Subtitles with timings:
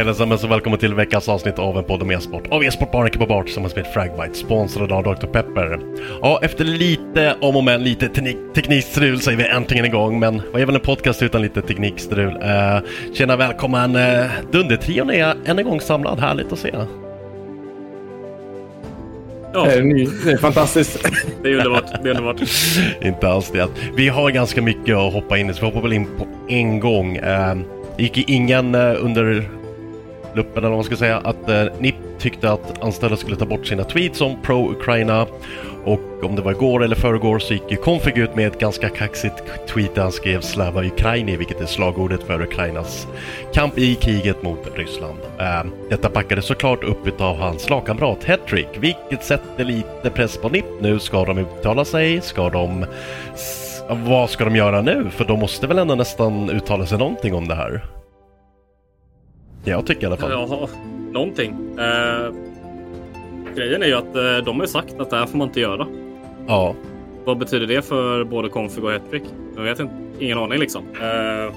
[0.00, 2.46] Allesammans och välkommen till veckans avsnitt av en podd om e-sport.
[2.50, 5.26] Av e-sport bara på bar tillsammans med Fragbite, sponsrad av Dr.
[5.26, 5.78] Pepper.
[6.22, 8.08] Ja, efter lite om och men, lite
[8.54, 10.20] teknikstrul så är vi äntligen igång.
[10.20, 12.36] Men vad är väl en podcast utan lite teknikstrul?
[12.36, 12.80] Uh,
[13.14, 13.96] tjena, välkommen!
[13.96, 16.70] Uh, Dundertrion är än en gång samlad, härligt att se.
[16.72, 16.86] Ja.
[19.64, 21.08] Det, är, det är fantastiskt.
[21.42, 22.02] Det är underbart.
[22.02, 22.40] Det är underbart.
[23.02, 23.68] Inte alls det.
[23.96, 26.80] Vi har ganska mycket att hoppa in i, så vi hoppar väl in på en
[26.80, 27.18] gång.
[27.18, 27.56] Uh,
[27.98, 29.48] gick ingen uh, under
[30.36, 33.66] luppen eller vad man ska säga att eh, NIP tyckte att anställda skulle ta bort
[33.66, 35.26] sina tweets om pro-Ukraina
[35.84, 38.88] och om det var igår eller förrgår så gick ju Config ut med ett ganska
[38.88, 39.34] kaxigt
[39.68, 43.06] tweet där han skrev Slava Ukraini, vilket är slagordet för Ukrainas
[43.52, 45.18] kamp i kriget mot Ryssland.
[45.38, 50.64] Eh, detta backades såklart upp utav hans lagkamrat Hattrick, vilket sätter lite press på NIP
[50.80, 50.98] nu.
[50.98, 52.20] Ska de uttala sig?
[52.20, 52.86] Ska de...
[53.88, 55.10] Vad ska de göra nu?
[55.10, 57.84] För de måste väl ändå nästan uttala sig någonting om det här?
[59.64, 60.30] Jag tycker i alla fall.
[60.30, 60.68] Ja,
[61.12, 61.78] någonting.
[61.78, 62.34] Eh,
[63.56, 65.86] grejen är ju att eh, de har sagt att det här får man inte göra.
[66.46, 66.74] Ja.
[67.24, 69.22] Vad betyder det för både Config och Hattrick?
[69.56, 69.94] Jag vet inte.
[70.18, 70.82] Ingen aning liksom.
[70.82, 71.54] Eh,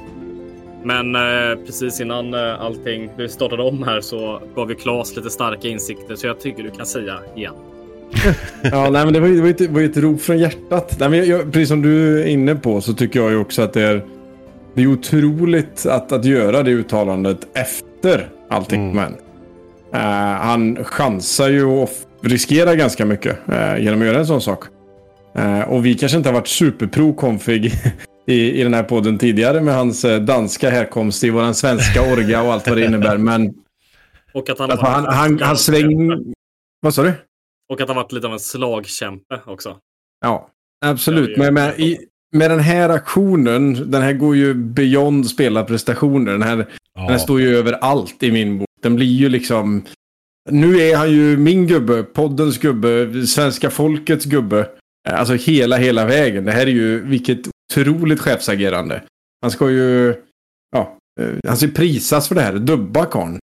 [0.84, 5.30] men eh, precis innan eh, allting vi startade om här så gav ju Klas lite
[5.30, 7.54] starka insikter så jag tycker du kan säga igen.
[8.64, 10.38] ja, nej, men det var ju, det var ju, ett, var ju ett rop från
[10.38, 10.96] hjärtat.
[11.00, 13.74] Nej, men jag, precis som du är inne på så tycker jag ju också att
[13.74, 14.02] det är,
[14.74, 18.92] det är otroligt att, att göra det uttalandet efter efter allting.
[18.92, 18.96] Mm.
[18.96, 19.14] Men
[20.02, 21.90] uh, han chansar ju och
[22.22, 24.64] riskerar ganska mycket uh, genom att göra en sån sak.
[25.40, 27.74] Uh, och vi kanske inte har varit superpro config
[28.28, 32.54] i, i den här podden tidigare med hans danska härkomst i våran svenska orga och
[32.54, 33.18] allt vad det innebär.
[33.18, 33.54] Men
[34.34, 36.34] och att han, alltså, han, han, han sväng...
[36.82, 37.14] Vad sa du?
[37.70, 39.78] Och att han varit lite av en slagkämpe också.
[40.22, 40.50] Ja,
[40.86, 41.38] absolut.
[41.38, 41.98] Men med, i,
[42.32, 46.32] med den här aktionen, den här går ju beyond spelarprestationer.
[46.32, 47.08] Den här Ja.
[47.08, 48.68] Den står ju över allt i min bok.
[48.82, 49.86] Den blir ju liksom...
[50.50, 54.70] Nu är han ju min gubbe, poddens gubbe, svenska folkets gubbe.
[55.10, 56.46] Alltså hela, hela vägen.
[56.46, 57.40] Det här är ju vilket
[57.72, 59.04] otroligt chefsagerande.
[59.42, 60.16] Han ska ju...
[60.72, 62.54] Ja, eh, han ska prisas för det här.
[62.54, 63.40] Dubba karln.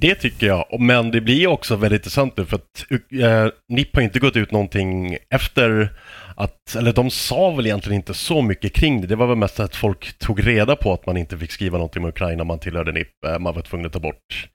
[0.00, 4.02] Det tycker jag, men det blir också väldigt intressant nu för att eh, NIP har
[4.02, 5.92] inte gått ut någonting efter
[6.40, 9.06] att, eller de sa väl egentligen inte så mycket kring det.
[9.06, 12.02] Det var väl mest att folk tog reda på att man inte fick skriva någonting
[12.02, 13.24] om Ukraina man tillhörde NIP.
[13.26, 14.48] Eh, man var tvungen att ta bort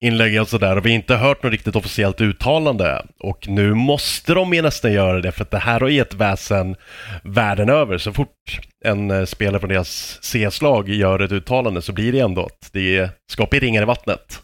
[0.00, 0.76] inlägg och sådär.
[0.76, 3.06] Och vi har inte hört något riktigt officiellt uttalande.
[3.20, 6.76] Och nu måste de ju nästan göra det för att det här har gett väsen
[7.22, 7.98] världen över.
[7.98, 12.42] Så fort en eh, spelare från deras CS-lag gör ett uttalande så blir det ändå
[12.42, 14.42] att det skapar ringar i vattnet.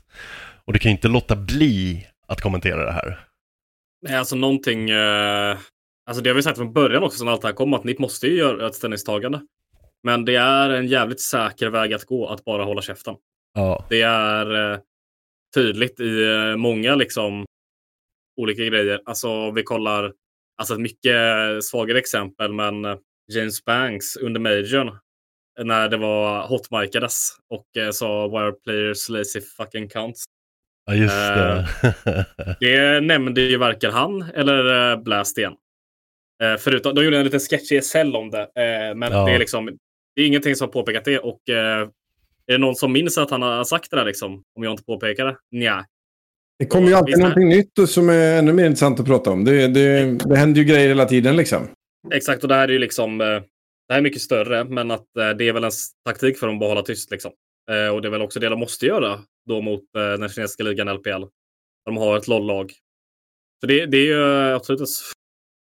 [0.66, 3.18] Och du kan ju inte låta bli att kommentera det här.
[4.08, 5.56] Nej, alltså någonting, eh,
[6.10, 7.98] Alltså det har vi sagt från början också, när allt det här kom, att NIP
[7.98, 9.40] måste ju göra ett ställningstagande.
[10.02, 13.14] Men det är en jävligt säker väg att gå, att bara hålla käften.
[13.54, 13.86] Ja.
[13.90, 14.78] Det är eh,
[15.54, 17.44] tydligt i eh, många liksom
[18.36, 19.00] olika grejer.
[19.04, 20.12] Alltså om vi kollar,
[20.58, 21.14] alltså ett mycket
[21.64, 22.96] svagare exempel, men eh,
[23.32, 24.98] James Banks under Majorn
[25.62, 30.24] när det var hotmikades och eh, sa wire players lazy fucking counts.
[30.86, 31.66] Ja, just det.
[32.60, 35.54] Det nämnde ju varken han eller eh, Blast igen.
[36.42, 38.40] Eh, förutom, de gjorde en liten sketch i SL om det.
[38.40, 39.26] Eh, men Ja.
[39.26, 39.66] det, är liksom,
[40.16, 41.18] det är ingenting som har påpekat det.
[41.18, 41.88] Och eh,
[42.46, 44.42] är det någon som minns att han har sagt det där liksom?
[44.54, 45.36] Om jag inte påpekar det?
[45.52, 45.84] Nja.
[46.58, 49.44] Det kommer ju alltid någonting nytt och som är ännu mer intressant att prata om.
[49.44, 51.68] Det, det, det händer ju grejer hela tiden liksom.
[52.12, 53.20] Exakt, och det här är ju liksom...
[53.20, 55.70] Eh, det här är mycket större, men att eh, det är väl en
[56.06, 57.10] taktik för dem att behålla tyst.
[57.10, 57.32] Liksom.
[57.70, 60.94] Eh, och det är väl också det de måste göra då mot den kinesiska ligan
[60.94, 61.24] LPL.
[61.84, 62.72] De har ett LOL-lag.
[63.60, 64.80] Så det, det är ju absolut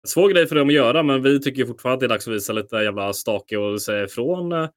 [0.08, 2.34] svår grej för dem att göra, men vi tycker fortfarande att det är dags att
[2.34, 4.68] visa lite jävla stake och säga ifrån eh,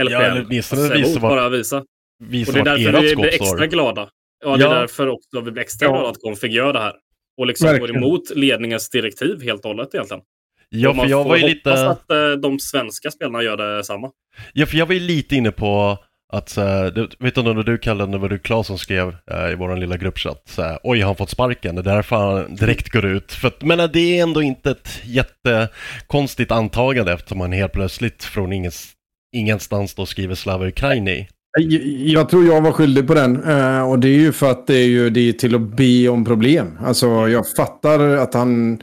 [0.00, 0.12] LPL.
[0.12, 1.84] Ja, eller åtminstone visa emot, vad- bara visa.
[2.24, 4.08] Visa Och det är därför vi blir extra glada.
[4.44, 4.74] Ja, det är Ja.
[4.74, 5.92] därför också vi blir extra Ja.
[5.92, 6.94] glada att Config gör det här.
[7.38, 8.02] Och liksom går Verkligen.
[8.04, 10.22] emot ledningens direktiv helt och hållet egentligen.
[10.68, 11.88] Ja, för jag var ju lite...
[11.88, 14.10] att eh, de svenska spelarna gör detsamma.
[14.52, 15.98] Ja, för jag var ju lite inne på
[16.32, 19.08] att, så här, du, vet du när du kallade det var du Claes som skrev
[19.30, 21.74] eh, i vår lilla gruppchatt, så här, oj har han fått sparken?
[21.74, 23.32] Det är därför han direkt går ut.
[23.32, 28.52] För att, men det är ändå inte ett jättekonstigt antagande eftersom han helt plötsligt från
[28.52, 28.92] ingens,
[29.36, 31.28] ingenstans då skriver Slava Ukraini.
[31.98, 33.44] Jag, tror jag var skyldig på den.
[33.44, 36.08] eh, och det är ju för att det är ju det är till att be
[36.08, 36.78] om problem.
[36.80, 38.80] Alltså jag fattar att han,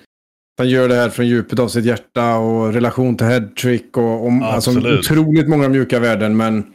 [0.58, 4.44] han gör det här från djupet av sitt hjärta och relation till headtrick och om,
[4.44, 6.38] alltså, otroligt många mjuka värden.
[6.38, 6.66] Men,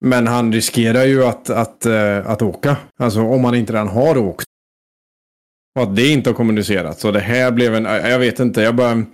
[0.00, 2.76] men han riskerar ju att, att, eh, att åka.
[2.98, 4.46] Alltså om han inte redan har åkt.
[5.76, 7.00] Och att det inte har kommunicerats.
[7.00, 9.04] Så det här blev en, jag vet inte, jag bara...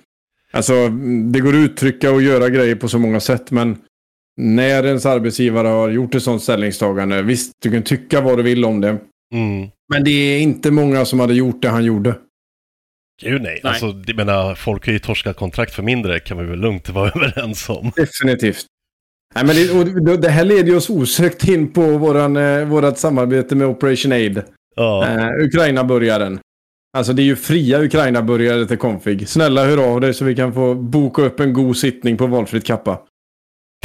[0.51, 0.89] Alltså
[1.33, 3.79] det går att uttrycka och göra grejer på så många sätt men
[4.37, 8.65] när ens arbetsgivare har gjort ett sådant ställningstagande, visst du kan tycka vad du vill
[8.65, 8.99] om det.
[9.35, 9.69] Mm.
[9.89, 12.19] Men det är inte många som hade gjort det han gjorde.
[13.23, 13.61] Gud nej.
[13.65, 13.73] Nej.
[13.73, 17.11] Alltså, jag menar, folk har ju torskat kontrakt för mindre kan vi väl lugnt vara
[17.15, 17.93] överens om.
[17.97, 18.67] Definitivt.
[19.35, 23.55] Nej, men det, det här leder ju oss osökt in på våran, eh, vårat samarbete
[23.55, 24.43] med Operation Aid.
[24.77, 26.39] Ja, Eh, Ukraina-burgaren.
[26.97, 29.29] Alltså det är ju fria Ukraina-burgare till config.
[29.29, 32.65] Snälla hör av dig så vi kan få boka upp en god sittning på valfritt
[32.65, 32.99] kappa.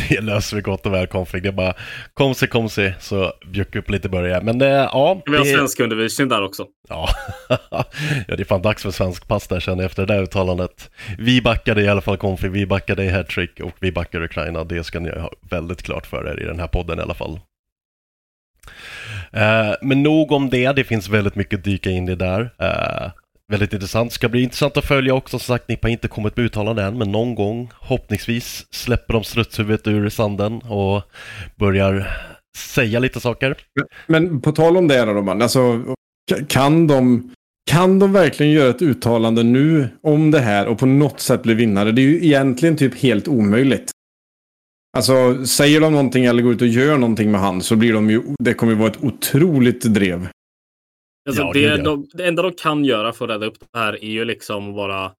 [0.10, 1.44] Det löser vi gott och väl config.
[1.44, 1.74] Det är bara
[2.14, 4.42] kom se, kom se, så bjuck upp lite börja.
[4.42, 5.22] Men det, ja.
[5.26, 6.66] Vi har det- svensk undervisning där också.
[6.90, 7.10] Ja.
[7.72, 7.86] ja,
[8.28, 10.90] det är fan dags för svensk pass där känner jag efter det där uttalandet.
[11.18, 14.64] Vi backade i alla fall Config, vi backade i hattrick och vi backar Ukraina.
[14.64, 17.40] Det ska ni ha väldigt klart för er i den här podden i alla fall.
[19.34, 22.50] Eh, men nog om det, det finns väldigt mycket att dyka in i där.
[22.58, 23.12] Eh,
[23.50, 25.40] väldigt intressant, ska bli intressant att följa också.
[25.40, 29.24] Som sagt, Nippa har inte kommit med uttalande än, men någon gång, hoppningsvis, släpper de
[29.24, 31.04] strutshuvudet ur sanden och
[31.56, 32.18] börjar
[32.58, 33.58] säga lite saker.
[34.08, 35.84] Men på tal om det då, man, alltså,
[36.48, 37.32] kan de,
[37.72, 41.54] kan de verkligen göra ett uttalande nu om det här och på något sätt bli
[41.54, 41.92] vinnare?
[41.92, 43.92] Det är ju egentligen typ helt omöjligt.
[44.98, 48.10] Alltså, säger de någonting eller går ut och gör någonting med han så blir de
[48.10, 50.28] ju, det kommer ju vara ett otroligt drev.
[51.30, 54.04] Alltså, Ja, det, de, det enda de kan göra för att rädda upp det här
[54.04, 55.12] är ju liksom bara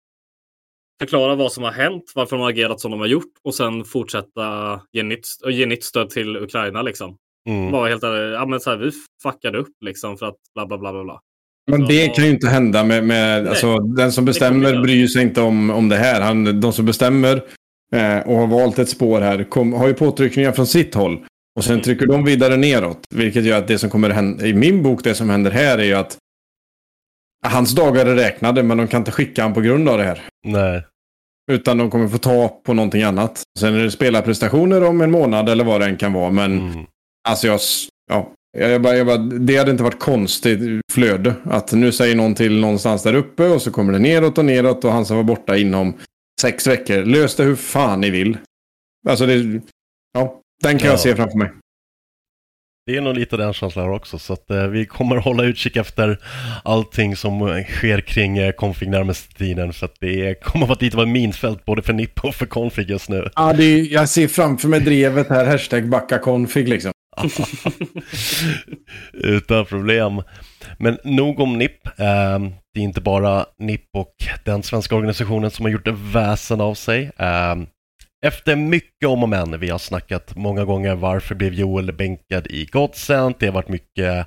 [1.00, 3.84] förklara vad som har hänt, varför de har agerat som de har gjort och sen
[3.84, 6.82] fortsätta ge nytt, ge nytt stöd till Ukraina.
[6.82, 7.16] Liksom.
[7.48, 7.72] Mm.
[7.72, 8.90] Bara helt ärligt, ja, men så här, vi
[9.22, 11.20] fuckade upp liksom för att bla bla bla bla.
[11.70, 15.22] Men Så- det kan ju inte hända med, med alltså, den som bestämmer bryr sig
[15.22, 16.20] inte om, om det här.
[16.20, 17.36] Han, de som bestämmer
[17.94, 21.18] eh, och har valt ett spår här kom, har ju påtryckningar från sitt håll.
[21.56, 21.82] Och sen Mm.
[21.82, 22.98] trycker de vidare neråt.
[23.14, 25.84] Vilket gör att det som kommer hända, i min bok, det som händer här är
[25.84, 26.16] ju att
[27.46, 30.22] hans dagar är räknade men de kan inte skicka han på grund av det här.
[30.46, 30.82] Nej.
[31.52, 33.42] Utan de kommer få ta på någonting annat.
[33.58, 36.30] Sen är det spelarprestationer om en månad eller vad det än kan vara.
[36.30, 36.86] Men Mm.
[37.28, 37.60] Alltså jag,
[38.10, 40.60] ja, jag bara, jag bara, det hade inte varit konstigt
[40.92, 41.34] flöde.
[41.44, 44.84] Att nu säger någon till någonstans där uppe och så kommer det neråt och neråt
[44.84, 45.94] och han ska vara borta inom
[46.40, 47.04] sex veckor.
[47.04, 48.38] Lös det hur fan ni vill.
[49.08, 49.60] Alltså det,
[50.12, 50.92] ja, den kan Ja.
[50.92, 51.50] jag se framför mig.
[52.86, 56.18] Det är nog lite den känslan också, så att eh, vi kommer hålla utkik efter
[56.64, 60.96] allting som eh, sker kring eh, config närmaste tiden, så att det kommer vara lite
[60.96, 63.28] av ett minfält både för NIP och för config just nu.
[63.36, 66.92] Ja, det är, jag ser framför mig drevet här, hashtag backa config liksom.
[69.12, 70.22] Utan problem.
[70.78, 71.86] Men nog om NIP.
[71.86, 72.38] Eh,
[72.74, 74.14] det är inte bara NIP och
[74.44, 77.10] den svenska organisationen som har gjort väsen av sig.
[78.26, 82.64] Efter mycket om och men, vi har snackat många gånger varför blev Joel bänkad i
[82.66, 84.26] Godsent, det har varit mycket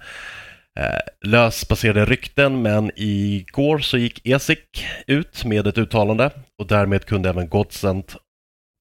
[0.80, 7.30] eh, lösbaserade rykten, men igår så gick Esik ut med ett uttalande och därmed kunde
[7.30, 8.16] även Godsent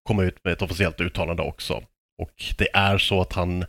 [0.09, 1.75] komma ut med ett officiellt uttalande också.
[2.23, 3.65] Och det är så att han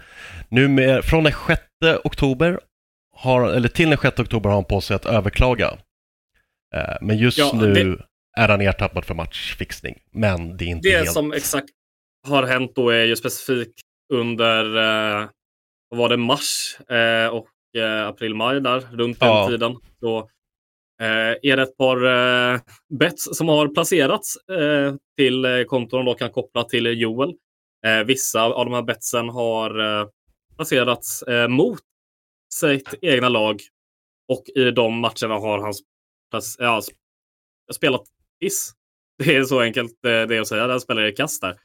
[0.50, 1.62] nu med, från den 6
[2.03, 2.59] oktober
[3.15, 5.71] har, eller till den 6 oktober har han på sig att överklaga.
[6.75, 7.97] Eh, men just Ja, nu det-
[8.38, 10.00] är han ertappad för matchfixning.
[10.12, 11.12] Men det är inte Det helt...
[11.12, 11.70] som exakt
[12.28, 13.80] har hänt då är ju specifikt
[14.13, 15.30] under eh,
[15.90, 17.48] vad var det, mars eh, och
[17.82, 19.48] eh, april, maj där runt den Ja.
[19.50, 19.75] tiden.
[20.00, 20.18] Så
[21.02, 22.06] eh, är det ett par
[22.54, 22.60] eh,
[23.00, 27.34] bets som har placerats eh, till eh, konton och kan koppla till Joel.
[28.06, 29.72] Vissa av de här betsen har
[30.56, 31.80] placerats mot
[32.54, 33.60] sitt egna lag
[34.28, 35.74] och i de matcherna har han
[36.60, 36.82] ja,
[37.74, 38.02] spelat
[38.43, 38.71] piss.
[39.23, 40.67] Det är så enkelt eh, det är att säga.
[40.67, 41.57] Den spelar i kast där.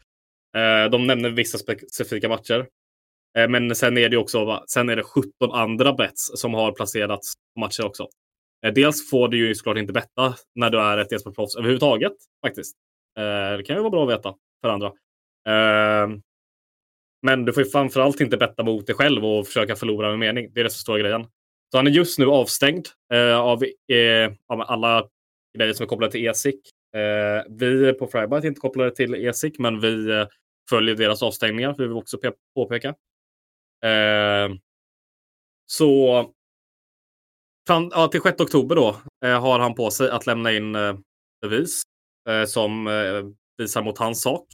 [0.57, 2.67] Eh, de nämner vissa specifika matcher.
[3.39, 7.35] Eh, men sen är det också sen är det 17 andra bets som har placerats
[7.55, 8.09] på matcher också.
[8.75, 12.13] Dels får du ju såklart inte betta när du är ett e-sportproffs överhuvudtaget.
[12.47, 12.77] faktiskt.
[13.57, 14.93] Det kan ju vara bra att veta för andra.
[17.23, 20.51] Men du får ju framförallt inte betta mot dig själv och försöka förlora med mening.
[20.55, 21.27] Det är det som står grejen.
[21.71, 25.09] Så han är just nu avstängd eh, av, eh, av alla
[25.59, 26.55] grejer som är kopplade till ESIC.
[26.97, 30.27] Eh, vi på Frybite är inte kopplade till ESIC, men vi eh,
[30.71, 32.89] följer deras avstängningar, vill vi också pe- påpeka.
[33.85, 34.55] Eh,
[35.67, 36.25] så
[37.69, 40.99] fram, ja, till 6 oktober då eh, har han på sig att lämna in eh,
[41.41, 41.83] bevis
[42.29, 42.85] eh, som
[43.59, 44.47] visar mot hans sak.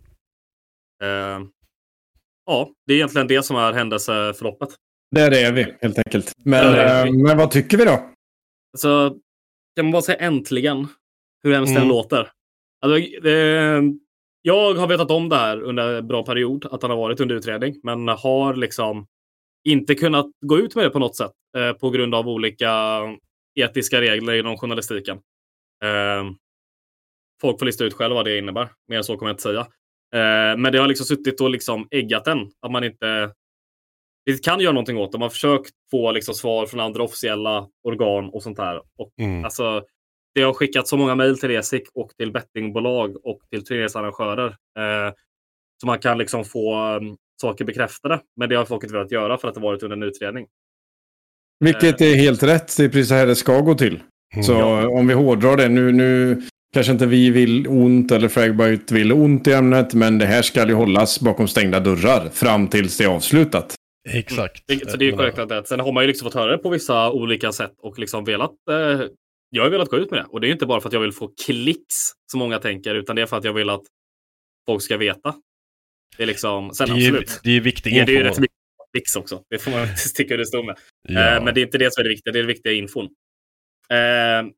[2.47, 4.69] Ja, det är egentligen det som är händelseförloppet.
[5.11, 6.33] Där är vi helt enkelt.
[6.45, 8.11] Men, men vad tycker vi då?
[8.79, 9.19] Så
[9.77, 10.87] kan man bara säga äntligen,
[11.43, 11.89] hur hemskt den Mm.
[11.89, 12.31] låter.
[12.81, 13.83] Alltså, det,
[14.43, 17.35] jag har vetat om det här under en bra period, att han har varit under
[17.35, 19.07] utredning, men har liksom
[19.65, 23.01] inte kunnat gå ut med det på något sätt eh, på grund av olika
[23.55, 25.17] etiska regler inom journalistiken.
[25.85, 26.25] Eh,
[27.41, 28.69] folk får lista ut själva vad det innebär.
[28.89, 29.61] Mer än så kommer jag inte säga.
[30.15, 32.51] Eh, men det har liksom suttit och liksom äggat den.
[32.61, 33.33] Att man inte
[34.25, 35.19] vi kan göra någonting åt det.
[35.19, 38.77] Man har försökt få liksom svar från andra officiella organ och sånt där.
[38.99, 39.45] Och Mm.
[39.45, 39.83] Alltså,
[40.35, 44.47] det har skickat så många mejl till Resik och till bettingbolag och till turneringsarrangörer.
[44.49, 45.13] Eh,
[45.81, 48.21] så man kan liksom få um, saker bekräftade.
[48.37, 50.47] Men det har folk inte velat göra för att det varit under en utredning.
[51.65, 52.77] Vilket är helt rätt.
[52.77, 54.01] Det är precis så här det ska gå till.
[54.35, 54.45] Mm.
[54.45, 54.89] Så Ja.
[54.89, 55.69] om vi hårdrar det.
[55.69, 56.43] Nu, nu
[56.75, 59.95] kanske inte vi vill ont eller Fragbite vill ont i ämnet.
[59.95, 63.75] Men det här ska ju hållas bakom stängda dörrar fram tills det är avslutat.
[64.09, 64.63] Exakt.
[64.67, 65.69] Det, så det är Jag korrekt att.
[65.69, 68.51] Sen har man ju liksom fått höra det på vissa olika sätt och liksom velat.
[68.71, 69.03] Eh,
[69.51, 71.01] jag har velat gå ut med det och det är inte bara för att jag
[71.01, 71.95] vill få klicks
[72.31, 73.83] som många tänker, utan det är för att jag vill att
[74.67, 75.35] folk ska veta.
[76.17, 76.71] Det är liksom.
[76.75, 77.41] Sen Det är, absolut.
[77.45, 78.31] det är viktig Det är, det är ju info.
[78.31, 78.57] rätt mycket
[78.95, 79.43] klicks också.
[79.51, 80.77] Det får man inte sticka under stol med.
[81.09, 81.37] Ja.
[81.37, 82.33] Eh, men det är inte det som är det viktiga.
[82.33, 83.05] Det är det viktiga infon.
[83.91, 84.51] Eh,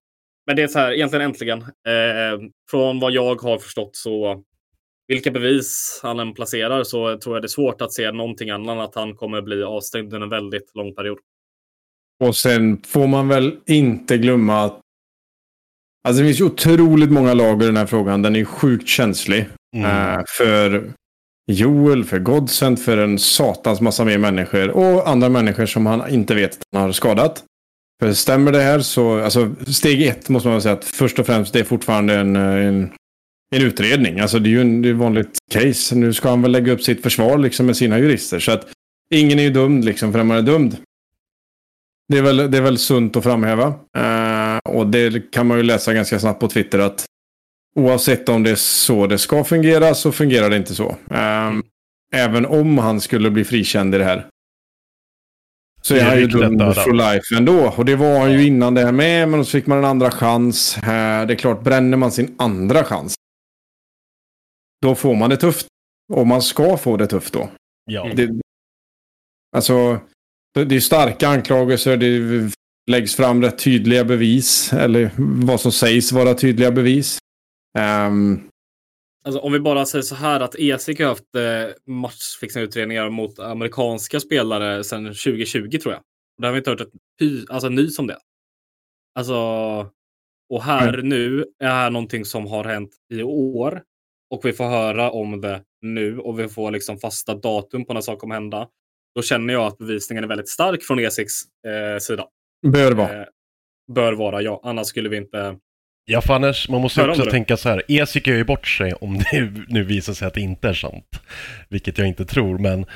[0.47, 1.63] men det är så här, egentligen äntligen.
[1.63, 4.43] Eh, från vad jag har förstått så
[5.09, 8.75] vilka bevis han än placerar så tror jag det är svårt att se någonting annat
[8.77, 11.19] än att han kommer bli avstängd under en väldigt lång period.
[12.25, 14.81] Och sen får man väl inte glömma att
[16.09, 18.23] Alltså det finns ju otroligt många lager i den här frågan.
[18.23, 19.47] Den är sjukt känslig.
[19.77, 20.15] Mm.
[20.15, 20.93] Eh, för
[21.53, 24.71] Joel, för Godsend, för en satans massa mer människor.
[24.71, 27.45] Och andra människor som han inte vet att han har skadat.
[28.03, 31.27] För stämmer det här så, alltså steg ett måste man väl säga att först och
[31.27, 32.93] främst det är fortfarande en, eh, en,
[33.55, 34.21] en utredning.
[34.21, 35.95] Alltså det är ju en, det är ett vanligt case.
[35.95, 38.39] Nu ska han väl lägga upp sitt försvar liksom med sina jurister.
[38.41, 38.67] Så att
[39.11, 40.77] ingen är ju dömd liksom förrän man är dömd.
[42.09, 43.75] Det är väl, det är väl sunt att framhäva.
[43.97, 47.05] Eh, och det kan man ju läsa ganska snabbt på Twitter att
[47.77, 50.97] oavsett om det är så det ska fungera så fungerar det inte så.
[51.11, 51.53] Eh,
[52.13, 54.27] Även om han skulle bli frikänd i det här.
[55.83, 57.73] Så är han ju dömd for life ändå.
[57.77, 59.29] Och det var han ju innan det här med.
[59.29, 60.79] Men så fick man en andra chans.
[60.83, 60.89] Det
[61.33, 63.15] är klart, bränner man sin andra chans.
[64.87, 65.67] Då får man det tufft.
[66.13, 67.49] Och man ska få det tufft då.
[67.85, 68.13] ja.
[68.17, 68.31] Det,
[69.57, 70.01] alltså,
[70.55, 71.97] det det är starka anklagelser.
[71.97, 72.51] Det
[72.91, 74.73] läggs fram rätt tydliga bevis.
[74.73, 75.11] Eller
[75.47, 77.19] vad som sägs vara tydliga bevis.
[77.79, 78.41] Ehm,
[79.25, 84.21] Alltså, om vi bara säger så här att ESIC har haft eh, matchfixningsutredningar mot amerikanska
[84.21, 86.01] spelare sedan 2020 tror jag.
[86.37, 86.93] Och det har vi inte hört ett
[87.49, 88.19] alltså, nys om det.
[89.19, 89.37] Alltså,
[90.49, 93.83] och här nu är här någonting som har hänt i år.
[94.31, 98.01] Och vi får höra om det nu och vi får liksom fasta datum på när
[98.01, 98.69] saker kommer hända.
[99.15, 102.25] Då känner jag att bevisningen är väldigt stark från ESICs eh, sida.
[102.67, 103.21] bör vara.
[103.21, 103.27] Eh,
[103.95, 104.61] bör vara, ja.
[104.65, 105.57] Annars skulle vi inte...
[106.05, 107.83] Ja, för annars, man måste också tänka så här.
[107.89, 111.21] ESIC gör ju bort sig om det nu visar sig att det inte är sant.
[111.69, 112.87] Vilket jag inte tror, men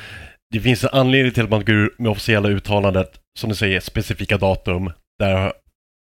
[0.50, 3.80] det finns en anledning till att man går ur med officiella uttalandet, som du säger,
[3.80, 4.92] specifika datum.
[5.18, 5.52] Där,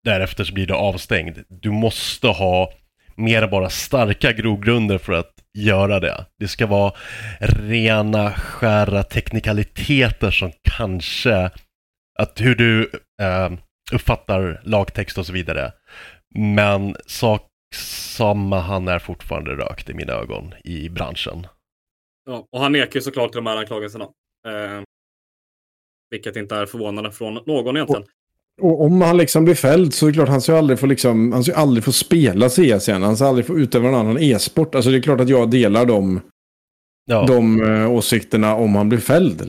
[0.04, 1.38] därefter så blir det avstängd.
[1.49, 2.73] Du måste ha
[3.18, 6.26] mer än bara starka grogrunder för att göra det.
[6.38, 6.92] Det ska vara
[7.40, 11.50] rena, skära teknikaliteter som kanske
[12.18, 12.90] att hur du
[13.22, 13.50] eh,
[13.92, 15.72] uppfattar lagtext och så vidare.
[16.34, 21.46] Men sak samma, han är fortfarande rökt i mina ögon i branschen.
[22.26, 24.04] Ja, och han nekar ju såklart till de här anklagelserna.
[24.46, 24.82] Eh,
[26.10, 28.04] vilket inte är förvånande från någon egentligen.
[28.61, 31.33] Och om han liksom blir fälld så är det klart han ska aldrig få, liksom,
[31.33, 33.03] han ska aldrig få spela CS igen.
[33.03, 34.75] Han ska aldrig få utöva någon annan e-sport.
[34.75, 36.21] Alltså det är klart att jag delar de,
[37.07, 37.27] ja.
[37.27, 39.41] de uh, åsikterna om han blir fälld.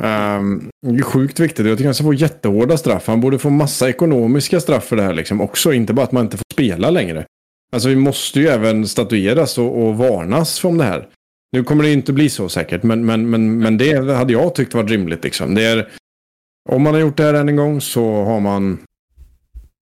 [0.00, 1.66] Um, det är sjukt viktigt.
[1.66, 3.06] Jag tycker han ska få jättehårda straff.
[3.06, 5.72] Han borde få massa ekonomiska straff för det här liksom också.
[5.72, 7.24] Inte bara att man inte får spela längre.
[7.72, 11.08] Alltså vi måste ju även statueras och, och varnas från det här.
[11.52, 14.74] Nu kommer det inte bli så säkert, men, men, men, men det hade jag tyckt
[14.74, 15.24] var rimligt.
[15.24, 15.54] Liksom.
[15.54, 15.88] Det är,
[16.68, 18.78] om man har gjort det här än en gång så har man...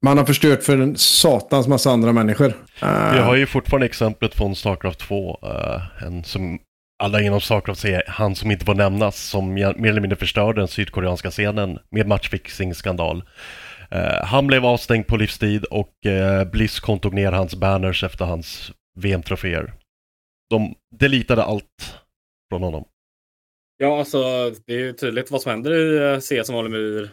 [0.05, 2.47] Man har förstört för en satans massa andra människor.
[2.83, 3.13] Eh.
[3.13, 5.39] Vi har ju fortfarande exemplet från Starcraft 2.
[5.43, 6.59] Uh, eh, en som
[7.03, 10.69] alla inom Starcraft säger han som inte får nämnas, som mer eller mindre förstörde den
[10.69, 13.23] sydkoreanska scenen med matchfixing-skandal.
[13.95, 18.73] Uh, han blev avstängd på livstid och uh, Blizzcon tog ner hans banners efter hans
[18.99, 19.73] VM-troféer.
[20.51, 21.99] De deletade allt
[22.51, 22.85] från honom.
[23.77, 27.11] Ja, alltså det är ju tydligt vad som händer i eh, CS som Valimir.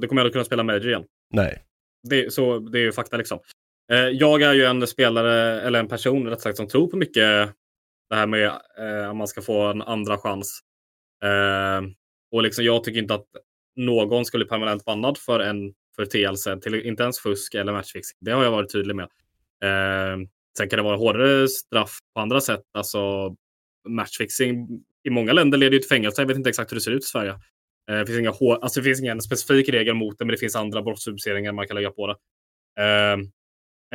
[0.00, 1.04] Du kommer aldrig kunna spela Major igen.
[1.34, 1.62] Nej.
[2.08, 3.38] Det, så, det är ju fakta liksom.
[3.92, 7.50] Eh, jag är ju en spelare, eller en person rätt sagt, som tror på mycket
[8.10, 8.46] det här med
[8.78, 10.60] eh, att man ska få en andra chans.
[11.24, 11.82] Eh,
[12.32, 13.26] och liksom, jag tycker inte att
[13.76, 18.18] någon skulle permanent bannad för, en, för TLC, till, inte ens fusk eller matchfixing.
[18.20, 19.08] Det har jag varit tydlig med.
[19.64, 20.18] Eh,
[20.58, 22.62] sen kan det vara hårdare straff på andra sätt.
[22.74, 23.34] Alltså
[23.88, 24.68] matchfixing
[25.06, 26.22] i många länder leder ju till fängelse.
[26.22, 27.30] Jag vet inte exakt hur det ser ut i Sverige.
[27.90, 30.56] Eh, det finns, inga, alltså, det finns ingen specifik regel mot det, men det finns
[30.56, 32.16] andra brottsrubriceringar man kan lägga på det.
[32.80, 33.16] Eh,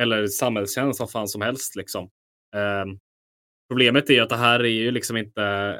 [0.00, 1.76] eller samhällstjänst, vad fan som helst.
[1.76, 2.10] Liksom.
[2.56, 2.84] Eh,
[3.70, 5.76] problemet är att det här är ju liksom inte,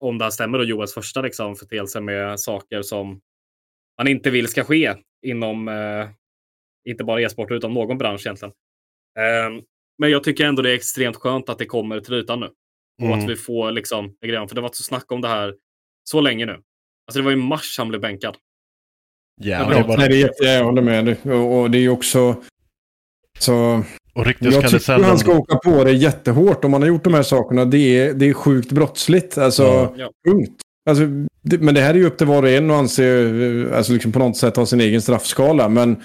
[0.00, 3.20] om det här stämmer, då Joels första liksom, förteelse med saker som
[3.98, 6.08] man inte vill ska ske inom, eh,
[6.88, 8.54] inte bara e-sport, utan någon bransch egentligen.
[9.18, 9.62] Eh,
[9.98, 12.50] men jag tycker ändå det är extremt skönt att det kommer till ytan nu.
[12.98, 13.18] Och mm.
[13.18, 15.54] att vi får liksom, för det har varit så snack om det här
[16.04, 16.52] så länge nu.
[16.52, 18.36] Alltså det var i mars han blev bänkad.
[19.40, 19.96] Ja, det var...
[19.96, 21.16] Nej, det är, jag håller med.
[21.26, 22.42] Och, och det är också...
[23.38, 23.84] Så...
[24.14, 27.14] Och jag tycker att han ska åka på det jättehårt om man har gjort de
[27.14, 27.64] här sakerna.
[27.64, 29.38] Det är, det är sjukt brottsligt.
[29.38, 30.10] Alltså, ja.
[30.28, 30.60] punkt.
[30.90, 31.04] Alltså,
[31.42, 34.12] det, men det här är ju upp till var och en och anse, alltså liksom
[34.12, 35.68] på något sätt ha sin egen straffskala.
[35.68, 36.02] Men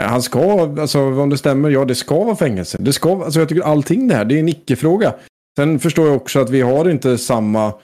[0.00, 2.78] eh, han ska, alltså om det stämmer, ja det ska vara fängelse.
[2.80, 5.14] Det ska, alltså jag tycker allting det här, det är en icke-fråga.
[5.60, 7.74] Sen förstår jag också att vi har inte samma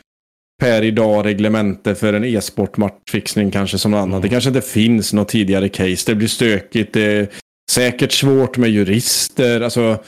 [0.63, 4.13] per idag reglemente för en e-sportmatchfixning kanske som något annat.
[4.13, 4.21] Mm.
[4.23, 6.11] Det kanske inte finns något tidigare case.
[6.11, 6.93] Det blir stökigt.
[6.93, 7.29] Det är
[7.71, 9.61] säkert svårt med jurister.
[9.61, 9.99] Alltså,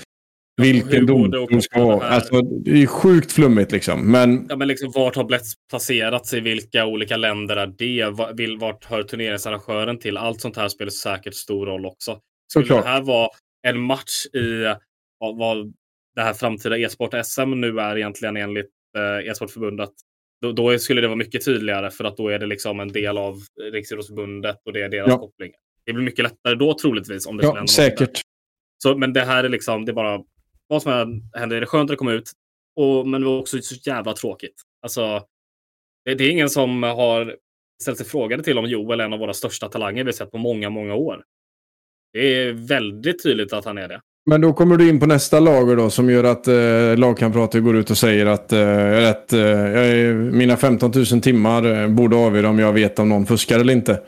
[0.63, 2.03] vilken domstol ska.
[2.03, 4.13] Alltså, det är sjukt flummigt liksom.
[4.13, 4.47] Men...
[4.49, 8.57] Ja, men liksom, vart har Blets placerats i vilka olika länder är det?
[8.61, 10.17] Vart hör turneringsarrangören till?
[10.17, 12.19] Allt sånt här spelar säkert stor roll också.
[12.51, 12.85] Skulle Såklart.
[12.85, 13.29] det här vara
[13.67, 14.75] en match i
[15.21, 15.73] vad, vad
[16.19, 19.91] det här framtida e-sport-SM nu är egentligen enligt eh, e-sportförbundet.
[20.43, 23.19] Då, då, skulle det vara mycket tydligare för att då är det liksom en del
[23.19, 23.39] av
[23.73, 25.19] Riksidrottsförbundet och det är deras ja.
[25.19, 25.53] koppling.
[25.87, 27.27] Det blir mycket lättare då troligtvis.
[27.27, 28.21] Om det ja, säkert.
[28.83, 30.21] Så, men det här är liksom, det är bara
[30.67, 30.93] vad som
[31.35, 31.57] händer.
[31.57, 32.33] Är det skönt att det kommer ut?
[32.77, 34.63] Och, men det var också så jävla tråkigt.
[34.83, 35.25] Alltså,
[36.05, 37.37] det, det är ingen som har
[37.83, 40.39] ställt sig frågade till om Joel är en av våra största talanger vi sett på
[40.39, 41.25] många, många år.
[42.13, 44.01] Det är väldigt tydligt att han är det.
[44.29, 47.77] Men då kommer du in på nästa lager då som gör att eh, lagkamrater går
[47.77, 52.59] ut och säger att, eh, att eh, mina 15 000 timmar eh, borde avgöra om
[52.59, 54.01] jag vet om någon fuskar eller inte.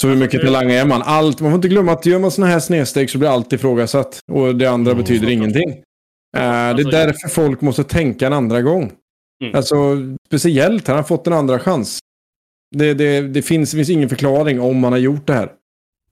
[0.00, 1.02] Så hur mycket talang är man?
[1.02, 4.18] Allt, man får inte glömma att gör man sådana här snedsteg så blir allt ifrågasatt.
[4.32, 5.70] Och det andra mm, betyder ingenting.
[5.70, 8.92] Uh, det är därför folk måste tänka en andra gång.
[9.44, 9.54] Mm.
[9.54, 9.76] Alltså,
[10.26, 11.98] speciellt, han har fått en andra chans.
[12.76, 15.52] Det, det, det, finns, det finns ingen förklaring om man har gjort det här.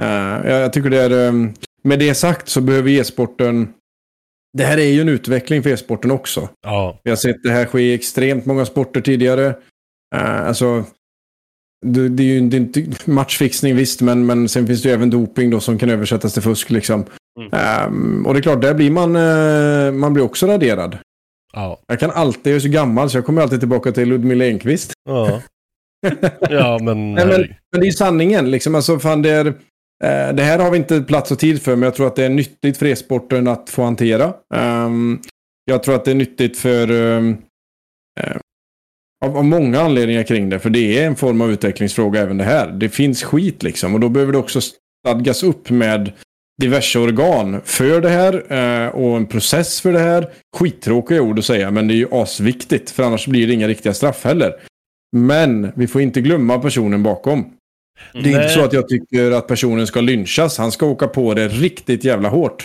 [0.03, 1.29] Uh, jag, jag, tycker det är...
[1.29, 3.73] Um, med det sagt så behöver e-sporten...
[4.59, 6.49] Det här är ju en utveckling för e-sporten också.
[6.63, 7.01] Ja.
[7.05, 9.49] Vi har sett det här ske i extremt många sporter tidigare.
[10.15, 10.85] Uh, alltså,
[11.87, 15.51] det, det, är ju inte matchfixning visst, men, men sen finns det ju även doping
[15.51, 16.71] då som kan översättas till fusk.
[16.71, 17.05] Liksom.
[17.41, 17.87] Mm.
[17.93, 20.99] Um, och det är klart, där blir man, uh, man blir också raderad.
[21.53, 21.81] Ja.
[21.87, 24.93] Jag kan alltid, jag är så gammal så jag kommer alltid tillbaka till Ludmilla Enqvist.
[25.09, 25.43] Ja,
[26.41, 27.15] ja men...
[27.15, 27.41] Nej, men,
[27.73, 28.51] men det är ju sanningen.
[28.51, 28.75] Liksom.
[28.75, 29.55] Alltså, fan, det är,
[30.05, 32.25] Eh, det här har vi inte plats och tid för, men jag tror att det
[32.25, 34.35] är nyttigt för e-sporten att få hantera.
[34.55, 35.21] Ehm,
[35.65, 37.37] jag tror att det är nyttigt för ehm,
[38.21, 38.37] eh,
[39.25, 42.73] av, många anledningar kring det, för det är en form av utvecklingsfråga även det här.
[42.73, 44.61] Det finns skit liksom, och då behöver det också
[45.07, 46.13] stadgas upp med
[46.63, 50.29] diverse organ för det här eh, och en process för det här.
[50.57, 53.95] Skittråkiga ord att säga, men det är ju asviktigt, för annars blir det inga riktiga
[53.95, 54.55] straff heller.
[55.17, 57.53] Men vi får inte glömma personen bakom.
[58.13, 58.49] Det är inte Nej.
[58.49, 60.59] så att jag tycker att personen ska lynchas.
[60.59, 62.65] Han ska åka på det riktigt jävla hårt.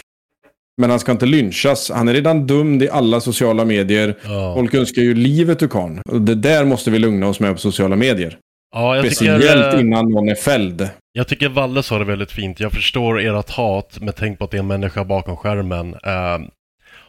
[0.77, 1.91] Men han ska inte lynchas.
[1.91, 4.17] Han är redan dömd i alla sociala medier.
[4.25, 4.53] Ja.
[4.55, 6.01] Folk önskar ju livet ur kan.
[6.09, 8.37] Och det där måste vi lugna oss med på sociala medier.
[8.75, 10.89] Ja, jag tycker, Speciellt eh, innan någon är fälld.
[11.11, 12.59] jag tycker Valle sa det väldigt fint.
[12.59, 15.93] Jag förstår ert hat, men tänk på att det är en människa bakom skärmen.
[15.93, 16.39] Eh,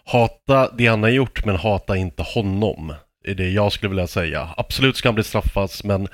[0.05, 2.95] hata det han har gjort, men hata inte honom.
[3.25, 4.49] Det är det jag skulle vilja säga.
[4.57, 6.09] Absolut ska han bli straffas, men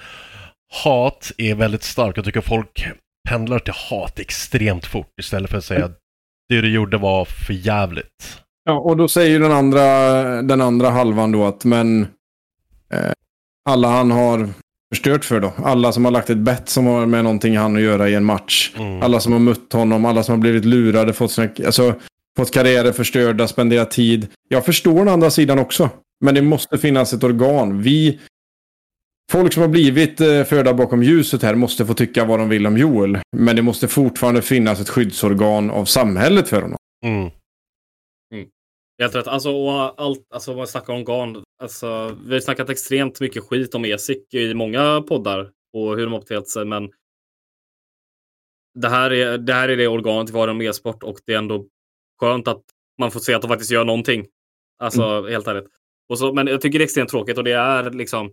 [0.84, 2.16] hat är väldigt starkt.
[2.16, 2.86] Jag tycker folk
[3.28, 5.98] pendlar till hat extremt fort istället för att säga att
[6.48, 8.38] det du gjorde var för jävligt.
[8.64, 9.82] Ja, och då säger ju den andra,
[10.42, 12.02] den andra halvan då att men
[12.92, 13.12] eh,
[13.68, 14.48] alla han har
[14.94, 15.52] förstört för då.
[15.56, 18.24] Alla som har lagt ett bett som har med någonting han att göra i en
[18.24, 18.72] match.
[18.78, 19.02] Mm.
[19.02, 21.94] Alla som har mött honom, alla som har blivit lurade, fått, sina, alltså,
[22.36, 24.26] fått karriärer förstörda, spenderat tid.
[24.48, 25.90] Jag förstår den andra sidan också.
[26.24, 27.82] Men det måste finnas ett organ.
[27.82, 28.20] Vi,
[29.30, 32.66] folk som har blivit eh, förda bakom ljuset här måste få tycka vad de vill
[32.66, 33.18] om Joel.
[33.36, 36.78] Men det måste fortfarande finnas ett skyddsorgan av samhället för honom.
[37.04, 37.30] Mm.
[39.00, 39.26] Helt rätt.
[39.26, 41.44] Alltså, och allt, alltså, vad man snackar om GAN.
[41.62, 46.12] Alltså, vi har snackat extremt mycket skit om Esik i många poddar och hur de
[46.12, 46.64] har betett sig.
[46.64, 46.90] Men
[48.78, 51.38] det här är det, här är det organet vi har om e-sport och det är
[51.38, 51.66] ändå
[52.20, 52.62] skönt att
[52.98, 54.26] man får se att de faktiskt gör någonting.
[54.82, 55.68] Alltså helt ärligt.
[56.08, 58.32] Och så, men jag tycker det är extremt tråkigt och det är liksom.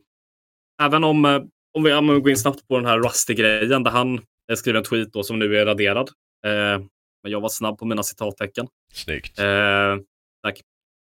[0.81, 1.41] Även om, eh,
[1.73, 4.15] om vi, om vi går in snabbt på den här Rusty-grejen där han
[4.51, 6.09] eh, skriver en tweet då som nu är raderad.
[6.45, 6.79] Eh,
[7.23, 8.67] men jag var snabb på mina citattecken.
[8.93, 9.39] Snyggt.
[9.39, 9.97] Eh,
[10.43, 10.61] tack.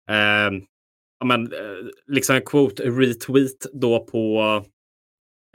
[0.10, 0.52] Eh,
[1.26, 4.42] men, eh, liksom en quote retweet då på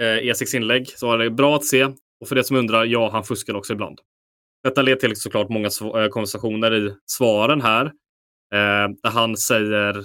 [0.03, 0.89] eh, Esiks inlägg.
[0.89, 1.85] Så var det bra att se.
[2.21, 4.01] Och för det som undrar, ja, han fuskar också ibland.
[4.65, 5.69] Detta leder till såklart många
[6.11, 7.87] konversationer i svaren här.
[8.55, 10.05] Eh, där han säger,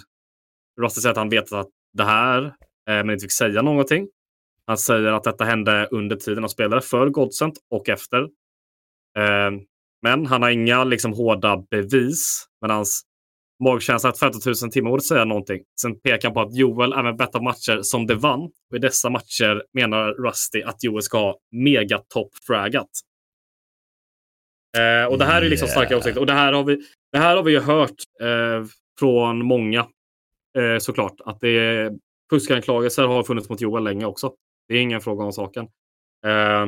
[0.82, 2.54] Rusty säger att han vet att det här,
[2.88, 4.08] men inte fick säga någonting.
[4.68, 8.22] Han säger att detta hände under tiden han spelade för Godsent och efter.
[9.18, 9.52] Eh,
[10.02, 12.46] men han har inga liksom, hårda bevis.
[12.62, 13.02] Men hans
[13.64, 15.62] magkänsla att 15 000 timmar borde säga någonting.
[15.82, 18.42] Sen pekar han på att Joel även bettat matcher som det vann.
[18.42, 22.90] Och i dessa matcher menar Rusty att Joel ska ha megatopp-fraggat.
[24.78, 26.00] Eh, och det här är liksom starka Yeah.
[26.00, 26.22] åsikter.
[26.22, 28.66] Och det här har vi, det här har vi ju hört eh,
[29.00, 29.80] från många
[30.58, 31.16] eh, såklart.
[31.26, 31.92] Att det är
[32.32, 34.34] fuskanklagelser har funnits mot Joel länge också.
[34.68, 35.68] Det är ingen fråga om saken.
[36.26, 36.68] Eh,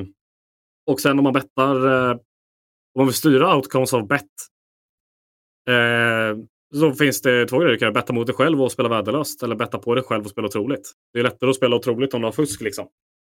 [0.92, 1.76] och sen om man bettar,
[2.10, 2.20] eh, om
[2.98, 4.22] man vill styra outcomes av bet.
[5.70, 6.38] Eh,
[6.76, 7.72] så finns det två grejer.
[7.72, 9.44] Du kan betta mot dig själv och spela värdelöst.
[9.44, 10.92] Eller betta på dig själv och spela otroligt.
[11.14, 12.62] Det är lättare att spela otroligt om du har fusk.
[12.62, 12.86] Liksom.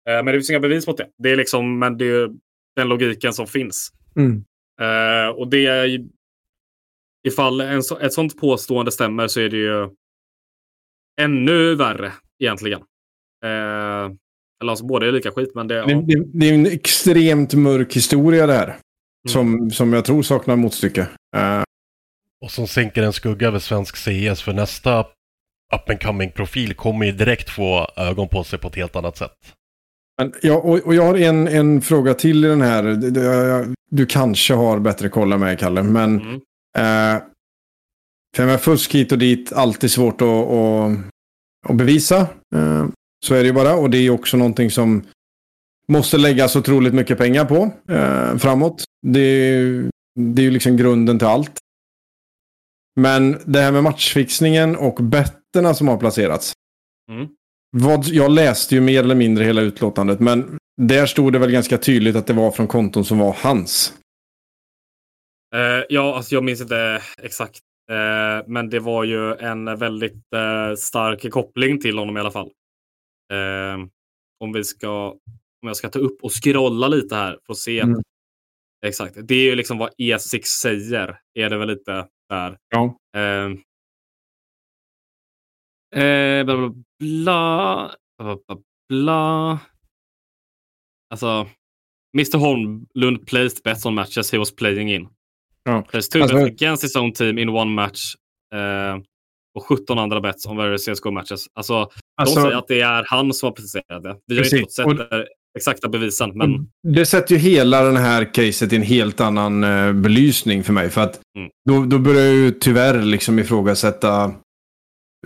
[0.09, 1.09] Eh, men det finns inga bevis mot det.
[1.19, 2.31] Det är liksom, men det är
[2.77, 3.89] den logiken som finns.
[4.81, 6.09] Eh, och det är ju-
[7.29, 9.89] Ifall en ett sånt påstående stämmer så är det ju
[11.21, 12.81] ännu värre egentligen.
[13.45, 14.11] Eh,
[14.63, 15.75] eller alltså båda är lika skit, men det...
[15.75, 15.87] Ja.
[15.87, 18.77] det, det är en extremt mörk historia det här.
[19.29, 21.01] Som, som jag tror saknar motstycke.
[21.37, 21.63] Eh,
[22.45, 25.01] Och som sänker en skugga över svensk CS för nästa
[25.75, 29.17] up and coming profil kommer ju direkt få ögon på sig på ett helt annat
[29.17, 29.33] sätt.
[30.23, 32.83] men, ja, och, och jag har en, en fråga till i den här.
[32.83, 35.83] Du, du, du kanske har bättre koll än mig, Kalle.
[35.83, 36.35] Men Mm.
[37.17, 37.23] eh,
[38.37, 40.99] för med fusk hit och dit, alltid svårt att, att,
[41.69, 42.21] att bevisa.
[42.55, 42.87] Eh,
[43.27, 43.75] så är det ju bara.
[43.75, 45.03] Och det är också någonting som
[45.89, 48.85] måste läggas otroligt mycket pengar på eh, framåt.
[49.07, 51.59] Det är, ju- det är ju liksom grunden till allt.
[53.01, 56.53] Men det här med matchfixningen och betterna som har placerats.
[57.11, 57.29] Mm.
[57.77, 61.79] Vad, jag läste ju mer eller mindre hela utlåtandet, men där stod det väl ganska
[61.79, 63.93] tydligt att det var från konton som var hans.
[65.55, 67.59] Eh, ja, alltså jag minns inte exakt.
[67.91, 72.51] Eh, men det var ju en väldigt eh, stark koppling till honom i alla fall.
[73.33, 73.87] Eh,
[74.41, 75.11] om vi ska,
[75.63, 77.81] om jag ska ta upp och scrolla lite här för att se.
[77.81, 78.03] Mm.
[78.87, 79.17] Exakt.
[79.23, 81.19] Det är ju liksom vad E6 säger.
[81.35, 82.59] Är det väl lite där.
[82.69, 82.99] Ja.
[83.17, 83.51] Eh,
[86.03, 89.61] eh, bla, bla, bla, bla, bla, bla.
[91.11, 91.47] Alltså,
[92.15, 95.09] Mr Holmlund placed bets on matches he was playing in.
[95.67, 95.85] Ja.
[95.93, 98.01] There's two Alltså- bets against his own team in one match.
[98.55, 98.97] Eh,
[99.59, 101.47] och 17 andra bets on various CSGO matches.
[101.55, 101.75] Alltså,
[102.21, 104.17] Alltså- de säger att det är han som har presterat det.
[104.27, 104.61] Vi har Precis.
[104.61, 105.27] inte fått sett det
[105.59, 106.33] exakta bevisen.
[106.35, 110.73] Men Det sätter ju hela den här caset i en helt annan eh, belysning för
[110.73, 110.91] mig.
[110.91, 111.51] För att Mm.
[111.71, 114.33] då, då börjar jag ju tyvärr liksom ifrågasätta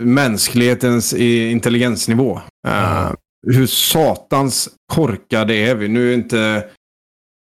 [0.01, 2.41] mänsklighetens i- intelligensnivå.
[2.67, 3.11] Eh,
[3.47, 5.87] hur satans korkade är vi?
[5.87, 6.65] Nu är inte...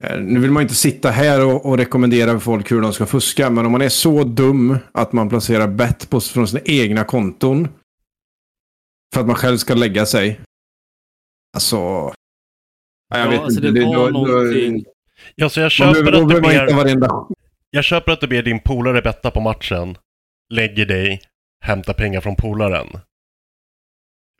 [0.04, 3.06] eh, Nu vill man inte sitta här och, och rekommendera för folk hur de ska
[3.06, 3.50] fuska.
[3.50, 7.68] Men om man är så dum att man placerar bett på, från sina egna konton.
[9.14, 10.40] För att man själv ska lägga sig.
[11.56, 11.76] Alltså...
[11.78, 12.14] Ja,
[13.10, 13.80] jag Ja, vet alltså inte.
[13.80, 14.86] det var då- då- någonting-
[15.36, 17.10] Ja, så jag köper, då att ber, varenda...
[17.70, 19.98] jag köper att du ber din polare betta på matchen,
[20.54, 21.22] lägger dig,
[21.66, 22.88] hämtar pengar från polaren.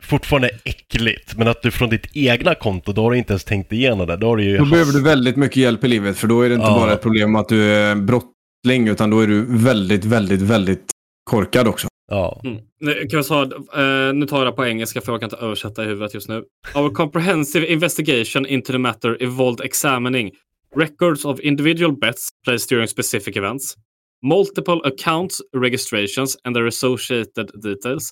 [0.04, 3.74] Fortfarande äckligt, men att du från ditt egna konto, då har du inte ens tänkt
[3.74, 4.18] igenom det.
[4.18, 6.18] Då har du ju Då behöver du väldigt mycket hjälp i livet.
[6.18, 6.76] För då är det inte Ja.
[6.80, 10.86] bara ett problem att du är brottsling, utan då är du väldigt, väldigt, väldigt
[11.24, 11.88] korkad också.
[12.12, 12.42] Ja.
[12.44, 12.58] Mm.
[12.80, 15.46] Nu, kan jag säga, eh, nu tar jag det på engelska för jag kan inte
[15.46, 16.44] översätta i huvudet just nu.
[16.76, 20.32] Our comprehensive investigation into the matter involved examining
[20.76, 23.76] records of individual bets placed during specific events,
[24.24, 28.12] multiple accounts registrations and their associated details,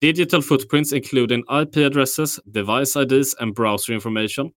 [0.00, 4.50] digital footprints including IP addresses, device IDs and browser information,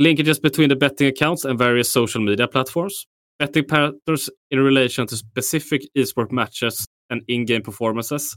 [0.00, 3.06] linkages between the betting accounts and various social media platforms,
[3.38, 8.36] betting patterns in relation to specific esport matches and in-game performances,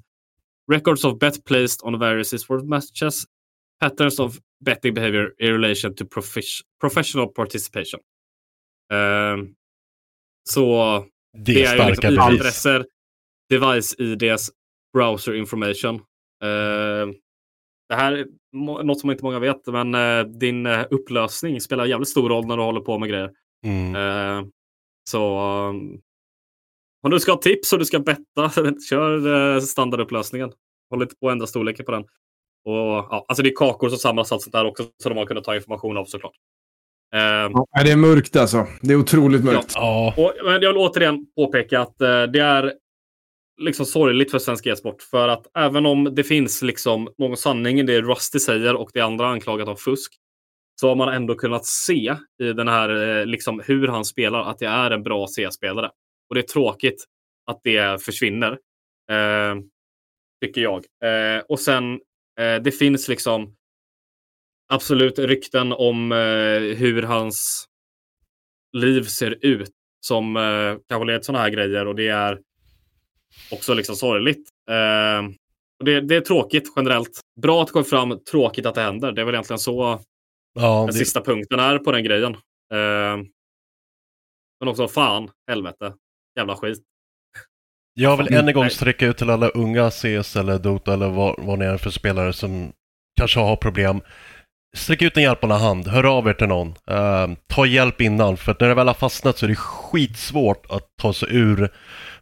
[0.67, 3.25] records of bet placed on various esport matches,
[3.79, 7.99] patterns of betting behavior in relation to profes- professional participation.
[8.91, 9.55] Ehm,
[10.49, 12.33] så Det, det är är ju starka liksom.
[12.33, 12.85] IP-adresser,
[13.49, 14.51] device-IDs,
[14.93, 15.95] browser information.
[16.43, 17.13] Ehm,
[17.89, 18.25] det här är
[18.83, 22.57] något som inte många vet, men eh, din eh, upplösning spelar jävligt stor roll när
[22.57, 23.31] du håller på med grejer.
[23.65, 23.95] Mm.
[23.95, 24.45] Eh,
[25.09, 26.01] så um,
[27.03, 28.51] om du ska ha tips och du ska betta,
[28.89, 30.51] kör uh, standardupplösningen.
[30.89, 32.03] Håll inte på att ändra storleken på den.
[32.65, 35.25] Och, ja, alltså det är kakor som samlas allt sånt där också, så de har
[35.25, 36.33] kunnat ta information av såklart.
[37.13, 37.19] Eh,
[37.71, 38.67] Ja, det är mörkt alltså.
[38.81, 39.71] Det är otroligt mörkt.
[39.75, 42.73] Ja, och, men jag vill återigen påpeka att eh, det är
[43.57, 45.01] liksom sorgligt för svensk e-sport.
[45.01, 49.01] För att även om det finns liksom någon sanning i det Rusty säger och det
[49.01, 50.13] andra anklagat om fusk,
[50.81, 54.59] så har man ändå kunnat se i den här, eh, liksom hur han spelar, att
[54.59, 55.89] det är en bra CS-spelare.
[56.29, 57.05] Och det är tråkigt
[57.45, 58.51] att det försvinner,
[59.11, 59.55] eh,
[60.41, 60.85] tycker jag.
[61.03, 61.93] Eh, och sen,
[62.39, 63.55] eh, det finns liksom
[64.69, 67.65] absolut rykten om eh, hur hans
[68.73, 72.39] liv ser ut som eh, kanske leder till sådana här grejer och det är
[73.51, 74.49] också liksom sorgligt.
[74.69, 75.29] Eh,
[75.85, 77.19] det, det är tråkigt generellt.
[77.41, 79.11] Bra att det kommer fram, tråkigt att det händer.
[79.11, 79.99] Det är väl egentligen så
[80.53, 82.33] ja den det, sista punkten är på den grejen.
[82.73, 83.17] Eh,
[84.59, 85.93] men också fan, helvete,
[86.37, 86.83] jävla skit.
[87.93, 91.35] jag vill än en gång sträcka ut till alla unga CS eller Dota eller vad,
[91.37, 92.73] vad ni är för spelare som
[93.17, 94.01] kanske har problem.
[94.75, 96.67] Sträck ut en hjälpande hand, hör av er till någon.
[96.87, 100.65] Eh, ta hjälp innan, för att när det väl har fastnat så är det skitsvårt
[100.69, 101.69] att ta sig ur.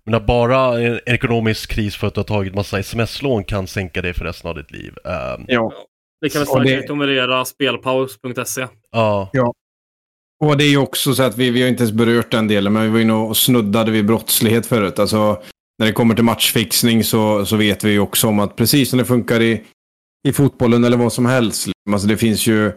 [0.06, 4.02] Men att bara en ekonomisk kris för att du har tagit massa sms-lån kan sänka
[4.02, 4.94] dig för resten av ditt liv.
[5.06, 5.74] Eh, Ja.
[6.22, 8.68] Vi kan väl Och starkt det- rekommendera spelpaus.se.
[8.92, 9.30] ja,
[10.44, 12.74] Och det är ju också så att vi, vi har inte ens berört den delen,
[12.74, 15.00] men vi var inne och snuddade vid brottslighet förut.
[15.00, 15.42] Alltså,
[15.80, 19.00] när det kommer till matchfixning så, så vet vi ju också om att precis som
[19.00, 19.64] det funkar i,
[20.28, 21.68] i fotbollen eller vad som helst.
[21.68, 22.72] liksom, Alltså det finns ju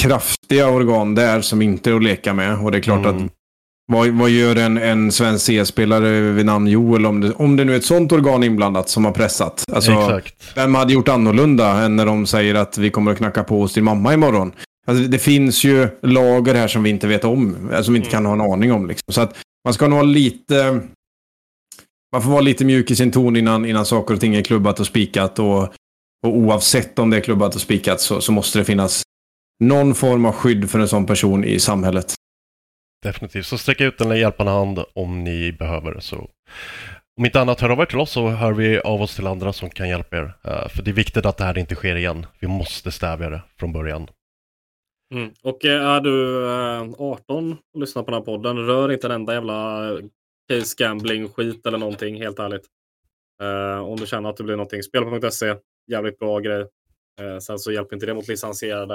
[0.00, 2.58] kraftiga organ där som inte är att leka med.
[2.64, 3.24] Och det är klart Mm.
[3.26, 3.32] att
[3.92, 7.72] vad, vad gör en, en svensk C-spelare vid namn Joel om det, om det nu
[7.72, 9.64] är ett sånt organ inblandat som har pressat?
[9.72, 10.52] Alltså, exakt.
[10.56, 13.74] vem hade gjort annorlunda än när de säger att vi kommer att knacka på hos
[13.74, 14.52] din mamma imorgon?
[14.86, 18.10] Alltså, det finns ju lager här som vi inte vet om, eh, som vi inte
[18.10, 18.86] kan ha en aning om.
[18.86, 19.12] Liksom.
[19.12, 20.80] Så att man ska nog ha lite...
[22.12, 24.80] Man får vara lite mjuk i sin ton innan, innan saker och ting är klubbat
[24.80, 25.38] och spikat.
[25.38, 25.62] Och,
[26.26, 29.02] och oavsett om det är klubbat och spikat så, så måste det finnas
[29.64, 32.14] någon form av skydd för en sån person i samhället.
[33.04, 33.46] Definitivt.
[33.46, 36.00] Så sträck ut en hjälpande hand om ni behöver.
[36.00, 36.30] Så.
[37.16, 39.52] Om inte annat, hör av er till oss så hör vi av oss till andra
[39.52, 40.22] som kan hjälpa er.
[40.22, 42.26] Uh, för det är viktigt att det här inte sker igen.
[42.40, 44.08] Vi måste stävja det från början.
[45.14, 45.32] Mm.
[45.42, 49.10] Och eh, är du eh, 18 och lyssnar på den här podden, rör inte en
[49.10, 49.90] enda jävla
[50.48, 52.66] case gambling skit eller någonting, helt ärligt.
[53.42, 55.54] Uh, om du känner att det blir någonting, spel.se,
[55.90, 56.66] jävligt bra grej.
[57.20, 58.94] Uh, sen så hjälper inte det mot licensierade.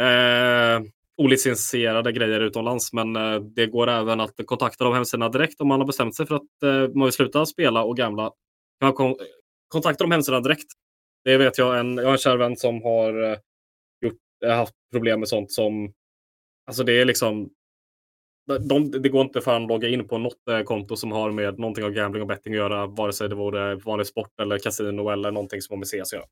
[0.00, 0.86] Uh,
[1.20, 5.80] olicensierade grejer utomlands, men eh, det går även att kontakta de hemsidorna direkt om man
[5.80, 8.22] har bestämt sig för att eh, man vill sluta spela och gamla.
[8.80, 9.16] Kan man kon-
[9.68, 10.66] kontakta de hemsidorna direkt.
[11.24, 11.80] Det vet jag.
[11.80, 13.38] En, jag har en kär vän som har eh,
[14.04, 15.92] gjort, eh, haft problem med sånt som...
[16.66, 17.50] Alltså det är liksom...
[18.60, 21.58] De, det går inte för att logga in på något eh, konto som har med
[21.58, 25.10] någonting av gambling och betting att göra, vare sig det vore vanlig sport eller kasino
[25.10, 26.26] eller någonting som har med CS att göra.